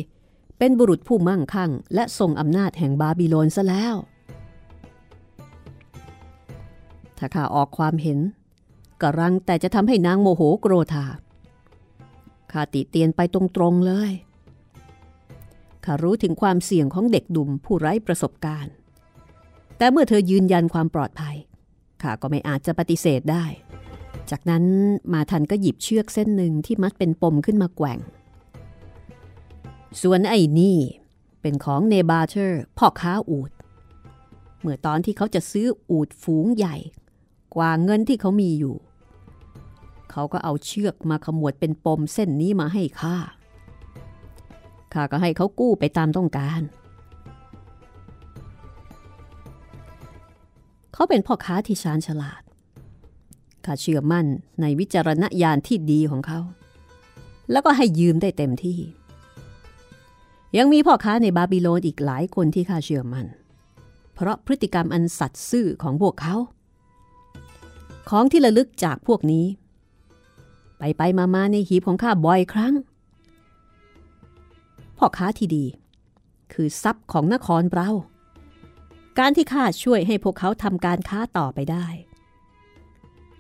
[0.59, 3.95] เป็นบุรุษผู้มั่งคั่ง และทรงอำนาจแห่งบาบิโลนซะแล้ว
[7.19, 8.19] ถ้าข้าออกความเห็น
[9.01, 11.05] ก็รังแต่จะทำให้นางโมโหโกรธา
[12.53, 14.13] ข้าติเตียนไปตรงๆเลย
[15.85, 18.73] ข้ารู้ถึงความเสี่ยงของเด็กดุมผู้ไร้ประสบการณ์
[19.77, 21.37] แต่เมื่อเธอยืนยันความปลอดภัย
[22.03, 23.45] ข้าก็ไม่อาจจะปฏิเสธได้
[24.31, 24.65] จากนั้น
[25.13, 27.99] มาทันก็หยิบเชือกเส้นหนึ่งที่มัดเป็นปมขึ้นมาแกว่ง
[30.03, 30.79] ส่วนไอ้นี่
[31.41, 33.51] เป็นของเนบาเทอร์พ่อค้าอูด
[34.61, 36.77] เมื่อตอนที่เขาจะซื้ออูดฝูงใหญ่
[37.55, 38.77] กว่าเงินที่เขามีอยู่
[40.11, 43.17] เขาก็เอาเชือกมาขมวดเป็นปมเส้นนี้มาให้ข้า
[44.95, 46.63] ข้าก็ให้เขากู้ไปตามต้องการ
[50.93, 52.43] เขาเป็นพ่อค้าที่ชาญฉลาด
[53.65, 54.27] ข้าเชื่อมั่น
[54.61, 56.41] ในวิจารณญาณที่ดีของเขา
[57.51, 58.79] แล้วก็ให้ยืมได้เต็มที่
[60.57, 63.27] ยังมีพ่อค้าในบาบิโลนอีกหลายคนที่ข้าเชื่อมั่น
[64.15, 66.37] เพราะพฤติกรรมอันสัตย์ซื่อของพวกเขา
[68.11, 69.45] ของที่ระลึกจากพวกนี้
[70.81, 72.75] ไปไปมามาในหีบของข้าบ่อยครั้ง
[74.97, 75.65] พ่อค้าที่ดี
[76.53, 77.91] คือทรัพย์ของนครเรา
[79.19, 81.87] การที่ข้าช่วยให้พวกเขาทำการค้าต่อไปได้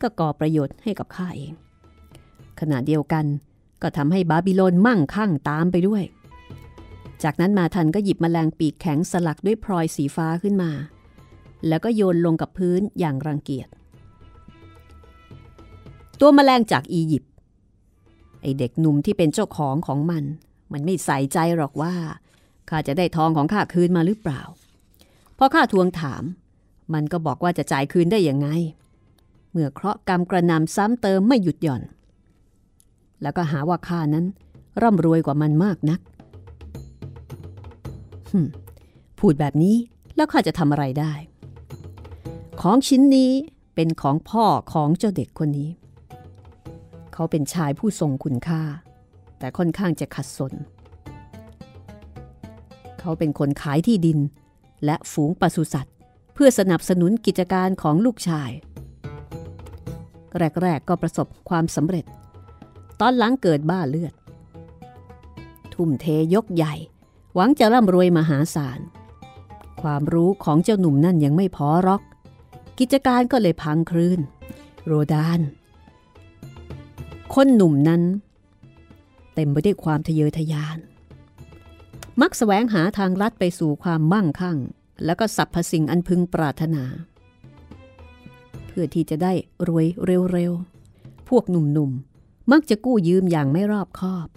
[0.00, 1.52] ก็ก่อประโยชน์ให้กับข้าเอง
[2.60, 3.24] ขณะเดียวกัน
[3.82, 6.02] ก็ทำให้บาบิโลนมั่งคั่งตามไปด้วย
[7.22, 10.70] จากนั้นมาทันก็หยิบมแมลงปีกแข็งสลักด้วยพลอยสีฟ้าขึ้นมา
[11.68, 13.68] แล้วก็โยนลงกับพื้นอย่างรังเกียจ
[16.20, 17.29] ตัวมแมลงจากอียิปต์
[18.42, 20.24] ไอเด็กหนุ่มที่เป็นเจ้าของของมัน
[20.72, 21.94] มันไม่ใส่ใจหรอกว่า
[22.68, 24.40] ข้าจะได้ทองของข้าคืนมาหรือเปล่า
[25.38, 26.22] พอข้าทวงถาม
[26.94, 28.48] มันก็บอกว่าจะจ่ายคืนได้ยังไง
[29.50, 31.82] เมื่อเคราะห์กรรมกระนำซ้ำเติมไม่หยุดหย่อน
[33.22, 34.24] แล้วก็หาว่าข้านั้น
[34.82, 36.00] ร่ำรวยกว่ามันมากนัก
[39.18, 39.76] พูดแบบนี้
[40.16, 41.12] แล้วข้าจะทำอะไรได้
[42.60, 43.32] ของชิ้นนี้
[43.74, 45.70] เป็นของพ่อของเจ้าเด็กคนนี้
[47.20, 48.62] เขาเป็นชายผู้ทรงคุณค่า
[49.38, 50.52] แต่ค่อนข้างจะขัดสน
[53.00, 54.18] เขาเป็นคนขายที่ดิน
[54.84, 55.94] และฝูงปศุสัตว์
[56.34, 58.50] เพื่อสนับสนุนกิจการของลูกชาย
[60.62, 62.04] แรก ๆ ก็ประสบความสำเร็จ
[63.00, 64.14] ตอนหลังเกิดบ้าเลือด
[65.74, 66.74] ทุ่มเทยกใหญ่
[67.34, 68.80] หวังจะร่ำรวยมหาศาล
[69.82, 72.02] ความรู้ของเจ้าหนุ่มนั่นยังไม่พอรอก
[72.78, 74.20] กิจการก็เลยพังคลืน
[74.86, 75.40] โรดาน
[77.34, 78.02] คนหนุ่มนั้น
[79.34, 80.78] เต็มไปด้วยความทะเยอทะยาน
[82.20, 84.58] มักสแสวงหาทางลัดไปสู่ความมั่งคั่ง
[85.04, 86.84] แล้วก็สรรพสิ่งอันพึงปรารถนา
[88.66, 89.32] เพื่อที่จะได้
[89.68, 89.86] รวย
[90.32, 94.28] เร็วๆ พวกหนุ่มๆ มักจะกู้ยืมอย่างไม่รอบคอบ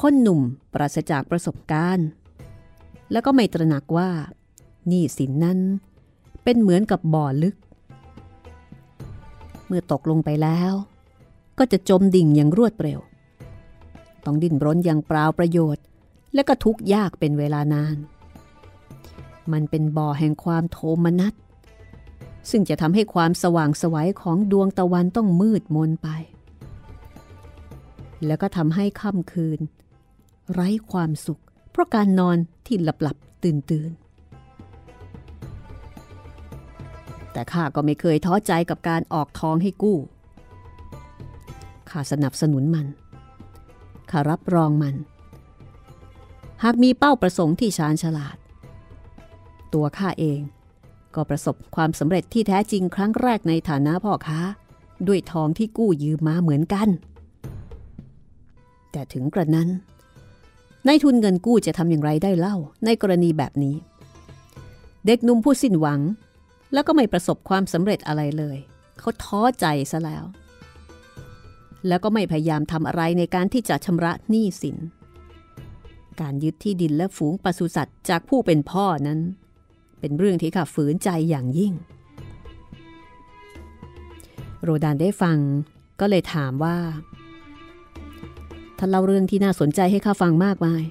[0.00, 0.40] คนหนุ่ม
[0.72, 2.08] ปราศจากประสบการณ์
[3.12, 4.10] แล้วก็ไม่ตระหนักว่า
[4.90, 5.58] นี่สินนั้น
[6.44, 7.56] เป็นเหมือนกับบ่อลึก
[9.76, 10.72] มื่อตกลงไปแล้ว
[11.58, 13.00] ก็จะจมดิ่งอย่างรวดเร็ว
[14.24, 15.84] ต้องดิ้นรนอย่างเปล่าประโยชน์
[16.34, 17.96] และก็ทุกข์ยากเป็นเวลานาน
[19.52, 21.34] มันเป็นบ่อแห่งความโทมนัส
[22.50, 26.08] ซึ่งจะทำให้ความสว่างสวัยของดวงตะวันต้องมืดมนไป
[28.26, 29.60] แล้วก็ทำให้ค่ำคืน
[30.52, 33.90] ไร้ความสุข เพราะการนอนที่หลับหลับตื่น
[37.34, 39.98] แต่ข้าก็ไม่เคยท้อใจกับการออกทองให้กู้
[41.90, 42.86] ข้าสนับสนุนมัน
[44.10, 44.94] ข้ารับรองมัน
[46.64, 48.36] หากมีเป้าประสงค์ที่ชาญฉลาด
[49.74, 50.40] ตัวข้าเอง
[51.14, 54.40] ก็ประสบความสำเร็จที่แท้จริงครั้งแรกในฐานะพ่อค้า
[55.06, 56.88] ด้วยทองที่กู้ยืมมาเหมือนกัน
[58.92, 59.68] แต่ถึงกระนั้น
[60.86, 63.76] นายทุนเงินกู้จะทำอย่างไรได้เล่าในกรณีแบบนี้
[65.06, 66.00] เด็กหนุ่มผู้สิ้นหวัง
[66.74, 68.58] แล้วก็ไม่ประสบความสำเร็จอะไรเลย
[68.98, 70.24] เขาท้อใจซะแล้ว
[71.88, 74.76] แล้วก็ไม่พยายามทำอะไรในการที่จะชำระหนี้สิน
[76.20, 79.20] การยึดที่ดินและฝูงปศุสัตว์จากผู้เป็นพ่อนั้น
[80.00, 81.72] เป็นเรื่องที่ข้าฝืนใจอย่างยิ่ง
[84.62, 85.38] โรดานได้ฟัง
[86.00, 86.76] ก็เลยถามว่า
[88.78, 90.82] ท่านเล่าเรื่องที่น่าสนใจให้ข้าฟังมากมาย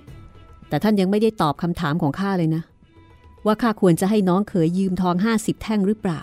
[0.69, 2.63] แต่ท่านยังไม่ได้ตอบคำถามของข้าเลยนะ
[3.45, 6.21] ว่าข้าควรจะให้น้องเขยยืมทองห้าสิบแท่งหรือเปล่า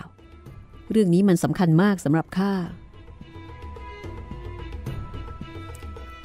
[0.91, 2.53] เรื่องนี้มันสำคัญมากสำหรับข้า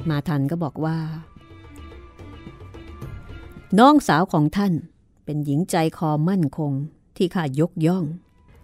[0.09, 0.99] มาทันก็บอกว่า
[3.79, 4.73] น้องสาวของท่าน
[5.25, 6.73] เป็นหญิงใจคอมั่นคง
[7.17, 8.05] ที่ข้ายกย่อง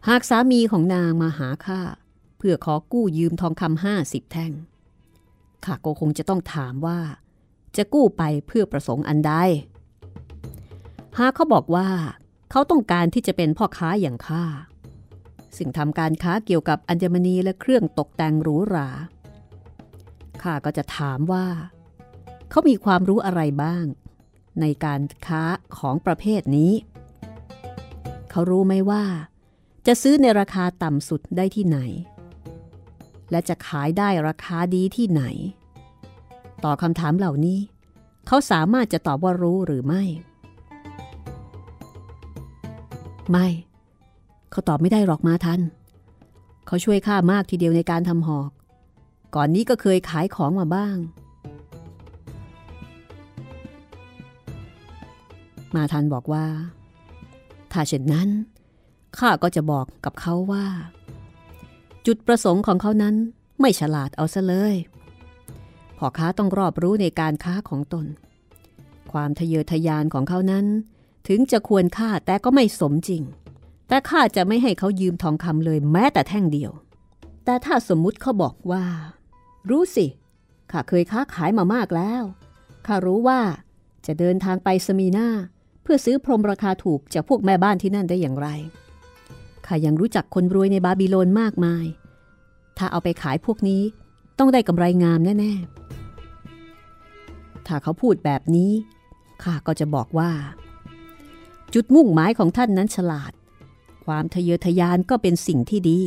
[0.08, 1.80] หากสามีของนางมาหาข้า
[2.38, 4.52] เพื่อขอกู้ยืมทองคำห้าสิบแท่ง
[5.64, 7.00] ข้าก็คงจะต้องถามว่า
[7.76, 9.32] จะกู้ไปเพื่อประสงค์อันใด
[11.18, 11.88] หากเขาบอกว่า
[12.54, 14.44] เขาต้องการที่จะเป็นพ่อค้าอย่างข้า
[15.56, 18.88] ซึ่งทำการค้าเกี่ยวกับอัญมณีและเครื่องตกแต่งหรูหรา
[20.42, 21.46] ข้าก็จะถามว่า
[22.50, 23.84] เขามีความรู้อะไรบ้าง
[24.60, 25.42] ในการค้า
[25.78, 26.72] ของประเภทนี้
[28.30, 29.04] เขารู้ไหมว่า
[29.86, 31.78] จะซื้อในราคาต่ำสุดได้ที่ไหน
[33.30, 35.22] และจะขายได้ราคาดีที่ไหน
[36.64, 37.58] ต่อคำถามเหล่านี้
[38.26, 40.04] เขาสามารถจะตอบว่ารู้หรือไม่
[43.30, 43.46] ไม่
[44.50, 45.60] เขาตอบไม่ได้หรอกมาทัน
[46.66, 48.50] เขาช่วยข้ามากทีเดียวในการทำหอก
[49.34, 50.96] ก่อนนี้ก็เคยขายของมาบ้าง
[55.74, 56.46] มาทันบอกว่า
[57.72, 58.28] ถ้าเช่นนั้น
[59.18, 60.66] ข้าก็จะบอกกับเขาว่า
[62.06, 63.14] จุดประสงค์ของเขานั้น
[63.60, 64.74] ไม่ฉลาดเอาซะเลย
[65.98, 68.06] พ่อค้าต้องรอบรู้ในการค้าของตน
[69.12, 70.66] ความทะเยอทะยานของเขานั้น
[71.28, 73.22] ถึงจะควรค่าแต่ก็ไม่สมจริง
[73.88, 76.72] แต่ข้าจะไม่ให้เขายืมทองคำเลยแม้แต่แท่งเดียว
[77.44, 78.84] แต่ถ้าสมมุติเขาบอกว่า
[79.70, 80.06] รู้สิ
[80.70, 82.22] ข้าเคยค้าขายมามากแล้ว
[82.86, 83.40] ข้ารู้ว่า
[84.06, 85.28] จะเดินทางไปสมีนา
[85.82, 88.48] เพื่อซื้อพรมราคาถูกจากพวกแม่บ้านที่นั่นได้อย่างไร
[89.66, 91.84] ข้ายังรู้จักคนรวยในบาบิโลนมากมาย
[92.78, 93.82] ถ้าเอาไปขายพวกนี้
[94.38, 98.72] ตต้องได้กำไรงามแน่ๆ ถ้าเขาพูดแบบนี้
[99.42, 100.30] ข้าก็จะบอกว่า
[101.74, 103.32] จุดมุ่งหมายของท่านนั้นฉลาด
[104.04, 106.00] ความทะเยอทะยานก็เป็นสิ่งที่ดี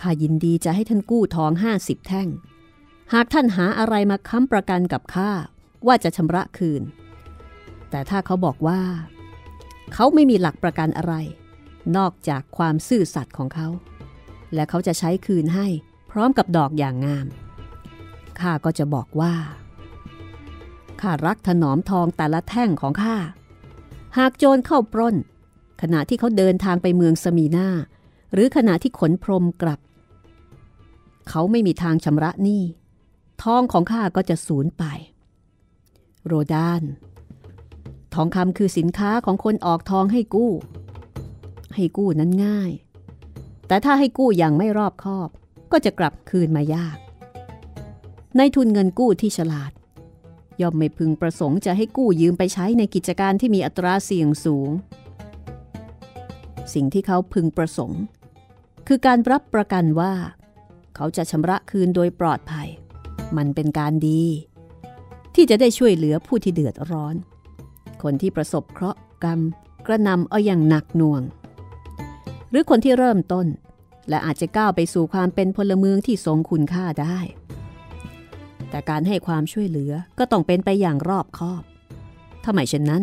[0.00, 2.28] ข้ายินดีจะให้ท่านกู้ทองห้าสิบแท่ง
[3.12, 5.30] หากท่านหาอะไรมาค้ำประกันกับข้า
[5.86, 6.82] ว่าจะชำระคืน
[7.90, 8.80] แต่ถ้าเขาบอกว่า
[9.92, 11.14] เขาไม่มีหลักประกันอะไร
[11.96, 13.68] นอกจากความซื่อสัตย์ของเขา
[14.54, 15.66] และเขาจะใช้คืนให้
[16.10, 17.26] พร้อมกับดอกอย่างงาม
[18.40, 19.34] ข้าก็จะบอกว่า
[21.00, 23.16] ข้ารักถนอมทองแต่ละแท่งของข้า
[24.18, 25.16] หากโจรเข้าปล้น
[25.82, 27.68] ขณะที่เขาเดินทางไปเมืองสมีนา
[28.32, 29.80] หรือขณะที่ขนพรมกลับ
[31.28, 32.62] เขาไม่มีทางชำระหนี้
[33.42, 34.84] ทองของข้าก็จะสูญไป
[36.26, 36.82] โรดาน
[38.14, 40.52] ทองคำคือสินค้าของคนออกทองให้กู้
[41.74, 42.70] ให้กู้นั้นง่าย
[43.68, 45.28] แต่ถ้าให้กู้อย่างไม่รอบคอบ
[45.72, 46.98] ก็จะกลับคืนมายาก
[48.36, 49.72] ในทุนเงินกู้ที่ฉลาด
[50.60, 54.70] ย่อมไม่พึงประสงค์จะให้กู้ยืมไปใช้ในกิจการที่มีอัตราเสี่ยงสูง
[56.74, 58.02] สิ่งที่เขาพึงประสงค์
[58.86, 60.12] คือการรับประกันว่า
[60.96, 62.68] เขาจะชำระคืนโดยปลอดภัย
[63.36, 64.24] มันเป็นการดี
[65.34, 67.14] ที่จะได้ช่วยเหลือผู้ที่เดือดร้อน
[68.02, 69.40] คนที่ประสบเคราะห์กรรม
[69.86, 71.22] กระนำเอาอย่างหนักหน่วง
[72.50, 73.46] หรือคนที่เริ่มต้น
[74.08, 77.18] และอาจจะก้าวไปสู่ความเป็นพลเมืองที่ทรงคุณค่าได้
[78.70, 81.62] แต่การให้ความช่วยเหลือก็ต้องเป็นไปอย่างรอบคอบ
[82.42, 83.02] ถ้าไม่เช่นนั้น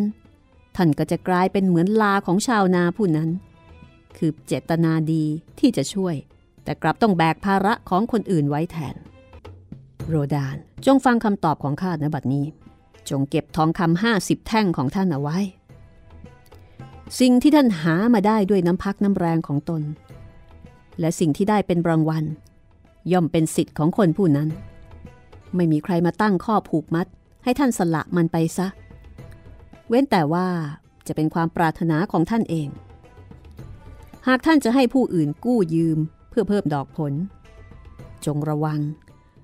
[0.75, 3.29] ท่านก็จะกลายเป็นเหมือนลาของชาวนาผู้นั้น
[4.17, 5.23] คือเจตนาดี
[5.59, 6.15] ที่จะช่วย
[6.63, 8.95] แต่กลับต้องแบกภาระของคนอื่นไว้แทน
[10.07, 12.45] โรดานจงฟังคำตอบของข้าในบัดนี้
[13.09, 15.37] จงเก็บทองคำห้าสิบแท่งของท่านเอาไว้
[17.19, 19.81] สิ่งที่ท่านหามาได้ด้วยน้ำพักน้ำแรงของตน
[20.99, 22.23] และสิ่งที่ได้เป็นรางวัล
[23.11, 24.49] ย่อมเป็นสิทธิ์ของคนผู้นั้น
[25.55, 27.07] ไม่มีใครมาตั้งข้อผูกมัด
[27.43, 28.67] ให้ท่านสละมันไปซะ
[29.87, 30.47] เว้นแต่ว่า
[31.07, 32.67] จะเป็นความปรารถนาของท่านเอง
[34.27, 35.97] หากท่านจะให้ผู้อื่นกู้ยืม
[36.29, 37.13] เพื่อเพิ่มดอกผล
[38.25, 38.79] จงระวัง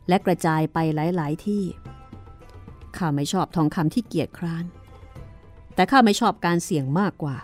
[0.08, 1.64] และกระจายไปหลาย ๆ ที่
[2.98, 4.66] ข้าไม่ชอบทองคำที่เกียจคร้าน
[5.76, 7.38] แต่ข้าไม่ชอบการเสี่ยงมากกว่า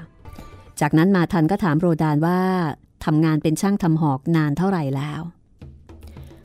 [0.82, 2.40] จากนั้นมาทันก็ถามโรดานว่า
[3.06, 5.22] ทำงานเป็นช่างทำหอกนานเท่าไหร่แล้ว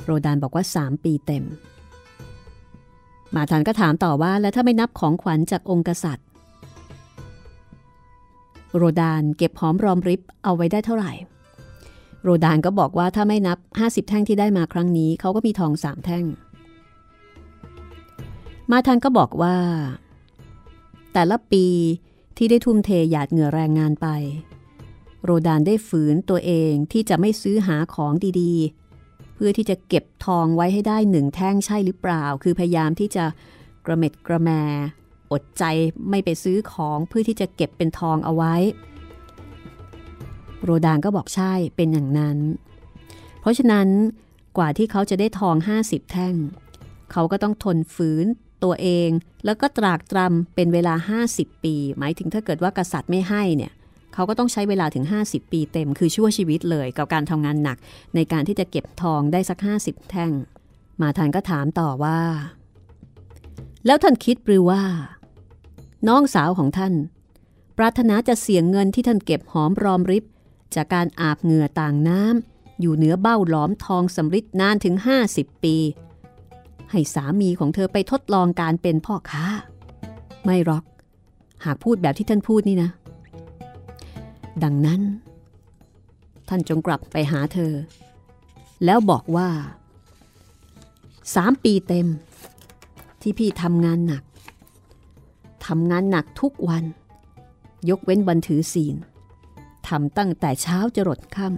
[0.04, 1.44] โรดานบอกว่า 3 ปีเต็ม
[3.34, 6.26] มาทันก็ถามต่อว่าแล้วถ้าไม่นับของขวัญจากองค์กษัตริย์
[8.76, 11.12] โรดานเก็บหอมรอมริบเอาไว้ได้เท่าไหร่
[12.22, 16.24] โรดานก็บอกว่าถ้าไม่นับ 50 แท่งที่ได้มาครั้งนี้เขาก็มีทองสามแท่ง
[18.70, 19.56] มาทันก็บอกว่า
[21.12, 21.66] แต่ละปี
[22.36, 24.08] ที่ได้ทุ่มเทหยาดเหงื่อแรงงานไป
[25.24, 28.52] โรดานได้ฝืนตัวเองที่จะไม่ซื้อหาของดี
[29.34, 33.24] เพื่อที่จะเก็บทองไว้ให้ได้หนึ่งแท่งใช่หรือเปล่า คือพยายามที่จะ
[33.86, 34.50] กระเม็ดกระแม
[35.32, 35.64] อดใจ
[36.10, 38.54] ไม่ไปซื้อของเพื่อที่จะเก็บเป็นทองเอาไว้
[40.62, 42.38] โรดานก็บอกใช่เป็นอย่างนั้น
[43.40, 43.88] เพราะฉะนั้น
[44.56, 46.34] กว่าที่เขาจะได้ทอง 50 แท่ง
[47.12, 48.26] เขาก็ต้องทนฝืน
[48.64, 49.08] ตัวเอง
[49.44, 53.72] แล้วก็ตรากตรำเป็นเวลา 50 ปี หมายถึงถ้าเกิดว่ากษัตริย์ไม่ให้เนี่ย
[54.14, 57.78] เขาก็ต้องใช้เวลาถึง 50 ปีเต็ม คือชั่วชีวิตเลยกับการทำงานหนัก
[58.14, 60.32] ในการที่จะเก็บทองได้สัก 50 แท่ง
[61.00, 62.20] มาทานก็ถามต่อว่า
[63.86, 64.82] แล้วท่านคิดหรือว่า
[66.08, 66.94] น้องสาวของท่าน
[67.78, 70.24] ปรารถนาจะเสี่ยงเงินที่ท่านเก็บหอมรอมริบ
[70.74, 74.94] จากการอาบเหงื่อต่างน้ำอยู่เหนือเบ้าหลอมทองสำริดนานถึง
[75.30, 75.76] 50 ปี
[76.90, 79.44] ให้สามีของเธอไปทดลองการเป็นพ่อค้า
[80.44, 80.84] ไม่หรอก
[81.64, 82.90] หากพูดแบบที่ท่านพูดนี่นะ
[84.62, 85.02] ดังนั้น
[86.48, 87.72] ท่านจงกลับไปหาเธอ
[88.84, 89.48] แล้วบอกว่า
[91.34, 92.06] สามปีเต็ม
[93.20, 94.22] ที่พี่ทำงานหนัก
[95.66, 96.84] ทำงานหนักทุกวัน
[97.88, 98.96] ยกเว้นวันถือศีล
[99.88, 101.48] ทำตั้งแต่เช้าจะรดค่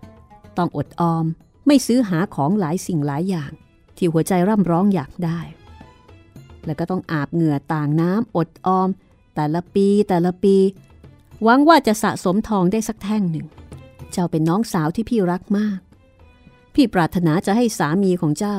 [0.00, 1.24] ำต้องอดออม
[1.66, 3.50] ไม่ซื้อหาของหลายสิ่งหลายอย่าง
[3.96, 5.40] ที่หัวใจร่ำร้องอยากได้
[6.66, 8.88] แล้วก็ต้องอาบเหงื่อต่างน้ำอดออม
[9.34, 10.56] แต่ละปีแต่ละปี
[11.44, 13.46] หวังว่าจะสะสมทองได้สักแท่งหนึ่ง
[14.12, 15.78] เจ้าเป็นน้องสาวที่พี่รักมาก
[16.74, 18.56] พี่ปรารถนาจะให้สามีของเจ้า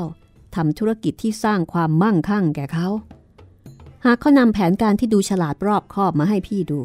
[0.55, 2.87] ทำธุรกิจที่สร้างความมั่งคั่งแก่เขา
[4.05, 6.81] หากเขานำแผนการที่ดูฉลาดรอบคอบมาให้พี่ดู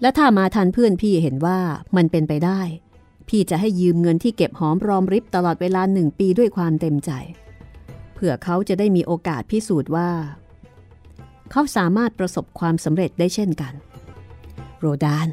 [0.00, 1.58] และถ้ามาทันเพื่อนพี่เห็นว่า
[1.96, 2.60] มันเป็นไปได้
[3.28, 7.10] พี่จะให้ยืมเงินที่เก็บหอมรอมริบตลอดเวลาหนึ่งปีด้วยความเต็มใจ
[8.14, 10.10] เพื่อเขาจะได้มีโอกาสพิสูจน์ว่า
[11.50, 13.74] เขาสามารถประสบความสำเร็จได้เช่นกัน
[14.82, 15.28] โรดาน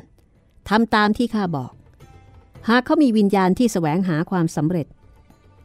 [0.70, 1.72] ทำตามที่ข้าบอก
[2.70, 4.88] หากเขามีวิญญาณที่แสวงหาความสำเร็จ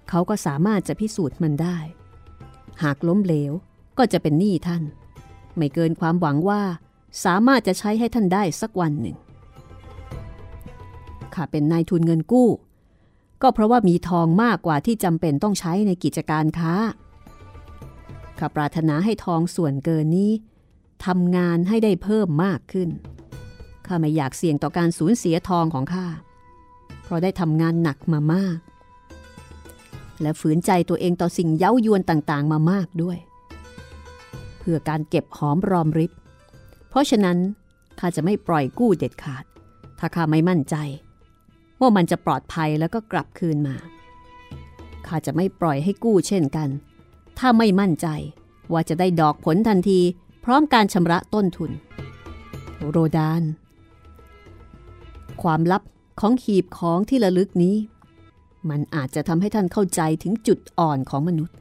[0.09, 1.79] เขาก็สามารถจะพิสูจน์มันได้
[2.83, 3.53] หากล้มเหลว
[3.99, 4.83] ก็จะเป็นหนี้ท่าน
[5.57, 6.63] ไม่เกินความหวังว่า
[7.25, 9.17] สามารถจะใช้ให้ท่านได้สักวันหนึ่ง
[11.35, 12.51] ข้าเป็นนายทุนเงินกู้
[13.43, 16.75] ก็เพราะว่ามีทองมากกว่าที่จำเป็นต้องใช้ในกิจการค้า
[18.39, 20.33] ข้าปรารถนาให้ทองส่วนเกินนี้
[21.07, 22.89] ทำงานให้ได้เพิ่มมากขึ้น
[23.87, 26.07] ข้าไม่อยากเสี่ยงต่อการสูญเสียทองของข้า
[27.05, 28.59] เพราะได้ทำงานหนักมามาก
[30.23, 33.19] และฝืนใจตัวเองต่อสิ่งเย้ายวนต่างๆ มามากด้วย
[34.59, 36.13] เพื่อการเก็บหอมรอมริบ
[36.89, 37.39] เพราะฉะนั้น
[37.99, 39.45] ข้าจะไม่ปล่อยกู้เด็ดขาด
[39.99, 40.77] ถ้าข้าไม่มั่นใจ
[41.81, 43.77] ว่ามันจะปลอดภัยแล้วก็กลับคืนมา
[45.07, 46.69] ข้าจะไม่ปล่อยให้กู้เช่นกัน
[47.39, 48.07] ถ้าไม่มั่นใจ
[48.73, 50.01] ว่าจะได้ดอกผลทันที
[50.45, 51.71] พร้อมการชำระต้นทุน
[52.91, 53.43] โรดาน
[55.43, 55.83] ความลับ
[56.21, 57.77] ของหีบของที่ระลึกนี้
[58.71, 61.57] มันอาจจะทำให้ท่านเข้าใจถึงจุดอ่อนของมนุษย์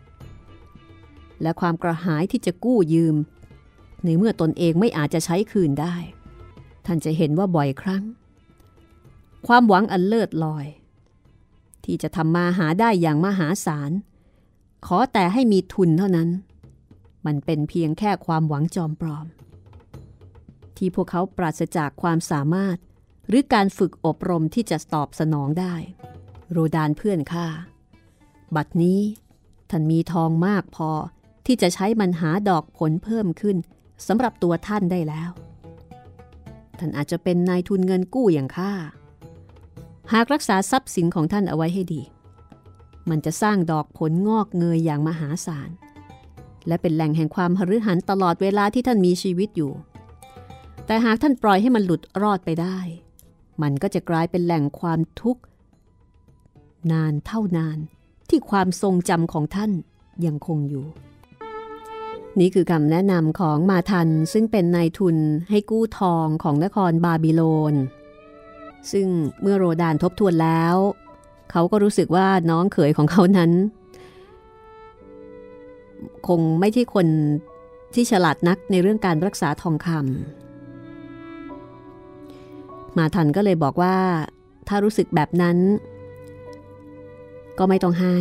[1.42, 3.16] และความกระหายที่จะกู้ยืม
[4.04, 5.96] ในเมื่อตนเองไม่อาจจะใช้คืนได้
[6.86, 8.04] ท่านจะเห็นว่าบ่อยครั้ง
[9.48, 10.66] ความหวังอันเลิศลอย
[11.84, 13.92] ที่จะทำมาหาได้อย่างมหาศาล
[14.86, 16.30] ขอแต่ให้มีทุนเท่านั้น
[17.26, 19.26] มันเป็นเพียงแค่ความหวังจอมปลอม
[20.78, 22.78] ที่พวกเขาปราศจากความสามารถ
[23.28, 25.76] หรือการฝึกอบรมที่จะตอบสนองได้
[26.52, 27.48] โรดานเพื่อนข้า
[28.56, 29.00] บัดนี้
[29.70, 30.90] ท่านมีทองมากพอ
[31.46, 33.58] ที่จะใช้มันหาดอกผลเพิ่มขึ้น
[34.08, 35.32] สำหรับตัวท่านได้แล้ว
[36.80, 38.72] ท่านอาจจะเป็นนายทุนเงินกู้อย่างข้า
[40.14, 42.02] หากรักษาทรัพย์สินของท่านเอาไว้ให้ดี
[43.10, 45.70] มันจะสร้างดอกผลงอกเงยอย่างมหาศาล
[46.68, 49.72] และเป็นแหล่งแห่งความหฤหันตลอดเวลาที่ท่านมีชีวิตอยู่
[50.86, 52.78] แต่หากท่านปล่อยให้มันหลุดรอดไปได้
[53.62, 55.42] มันก็จะกลายเป็นแหล่งความทุกข์
[56.92, 57.78] นานเท่านาน
[58.30, 59.72] ที่ความทรงจำของท่าน
[60.26, 60.86] ยังคงอยู่
[62.40, 65.18] นี่คือคำแนะนำของมาทันซึ่งเป็นนายทุน
[65.50, 67.42] ให้กู้ทองของนครบาบิโล
[67.72, 67.74] น
[68.92, 69.08] ซึ่ง
[69.42, 70.76] เมื่อโรดานทบทวนแล้ว
[71.52, 73.52] เขาก็รู้สึกว่าน้องเขยของเขานั้น
[76.28, 77.08] คงไม่ใช่คน
[77.94, 80.43] ที่ฉลาดนักในเรื่องการรักษาทองคำ
[82.98, 83.98] มาทันก็เลยบอกว่า
[84.68, 85.58] ถ้ารู้สึกแบบนั้น
[87.58, 88.18] ก็ไม่ต้องให้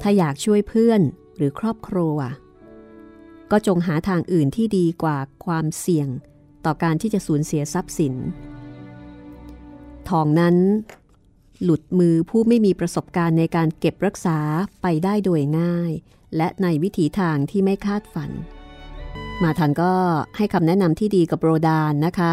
[0.00, 1.00] ถ้าอยากช่วยเพื่อน
[1.36, 2.16] หรือครอบครัว
[3.50, 6.08] ก็จงหาทางอื่นที่ดีกว่าความเสี่ยง
[6.64, 8.14] ต่อการที่จะสูญเสียทรัพย์สิน
[10.08, 10.56] ทองนั้น
[11.62, 14.38] หลุดมือผู้ไม่มีประสบการณ์ในการเก็บรักษา
[14.82, 15.92] ไปได้โดยง่าย
[16.36, 18.30] และในวิถีทางที่ไม่คาดฝัน
[19.42, 19.92] มาทันก็
[20.36, 22.32] ให้คำแนะนำที่ดีกับโรดานนะคะ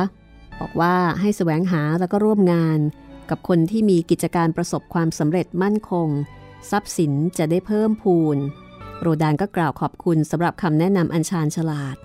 [0.60, 2.80] บอกว่าให้แสวงหาแล้วก็ร่วมงาน
[3.30, 6.10] กับคนที่มีกิจการประสบความสำเร็จมั่นคง
[6.72, 8.38] ทรัพย์สินจะได้เพิ่มพูน
[9.02, 11.96] โรดานก็กล่าวขอบคุณสำหรับคำแนะนำอันชาญฉลาด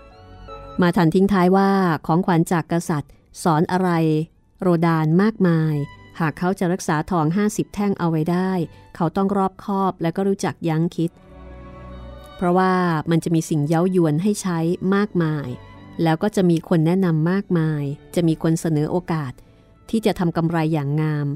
[0.81, 1.71] มาทันทิ้งท้ายว่า
[2.07, 3.91] ของขวัญจากกษัตริย์ สอนอะไร
[4.63, 5.75] โรดานมากมาย
[6.21, 8.53] หากเขาจะรักษาทอง 50 แท่งเอาไว้ได้
[8.97, 11.11] เขาต้องรอบคอบและก็รู้จักยั้งคิด
[12.39, 12.73] เพราะว่า
[13.11, 14.59] มันจะมีสิ่งเย้ายวนให้ใช้
[14.95, 15.49] มากมาย
[16.03, 17.83] แล้วก็จะมีคนแนะนำมากมาย
[18.15, 19.33] จะมีคนเสนอโอกาส
[19.91, 21.27] ที่จะทำกำไรอย่างงาม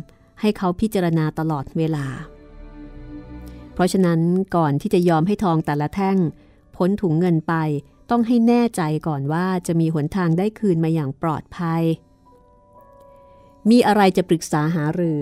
[0.40, 2.06] ให้เขาพิจารณาตลอดเวลา
[3.74, 4.20] เพราะฉะนั้น
[4.56, 6.18] ก่อนที่จะยอมให้ทองแต่ละแท่ง
[6.76, 7.54] พ้นถุงเงินไป
[8.10, 11.82] ต้องให้แน่ใจก่อนว่าจะมีหนทางได้คืนมาอย่างปลอดภัย
[13.70, 15.20] มีอะไรจะปรึกษาหารือ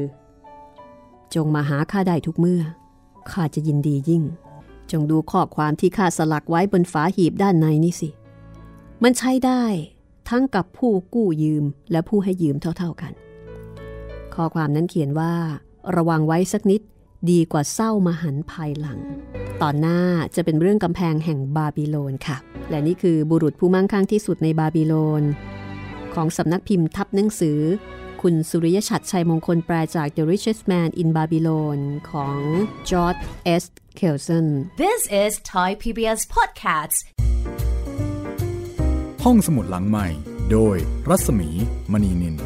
[1.34, 2.62] จงมาหาข้าได้ทุกเมื่อ
[3.30, 4.24] ข้าจะยินดียิ่ง
[4.92, 8.08] จงดูข้อความที่ข้าสลักไว้บนฝาหีบด้านในนี่สิ
[9.02, 9.62] มันใช้ได้
[10.28, 13.12] ทั้งกับผู้กู้ยืมและผู้ให้ยืมเท่าๆกัน
[14.34, 15.32] ข้อความนั้นเขียนว่า
[15.96, 16.80] ระวังไว้สักนิด
[17.30, 18.98] ดีกว่าเศร้ามาหันภายหลัง
[19.62, 20.00] ตอนหน้า
[20.36, 22.36] จะเป็นเรื่องกำแพงแห่งบาบิโลนค่ะ
[22.70, 25.22] และนี่คือบุรุษผู้มั่งคั่งที่สุดในบาบิโลน
[26.14, 27.58] ของสำนักพิมพ์ทับหนังสือ
[28.26, 31.78] คุณสุริยชัดชัยมงคลแปลจาก The Richest Man in Babylon
[32.10, 32.38] ของ
[32.90, 33.20] George
[33.62, 33.64] S.
[33.98, 34.46] Kelson
[34.82, 36.98] This is Thai PBS Podcast
[39.24, 40.06] ห้องสมุดหลังใหม่
[40.50, 40.76] โดย
[41.08, 41.48] รัศมี
[41.92, 42.36] มณีนิน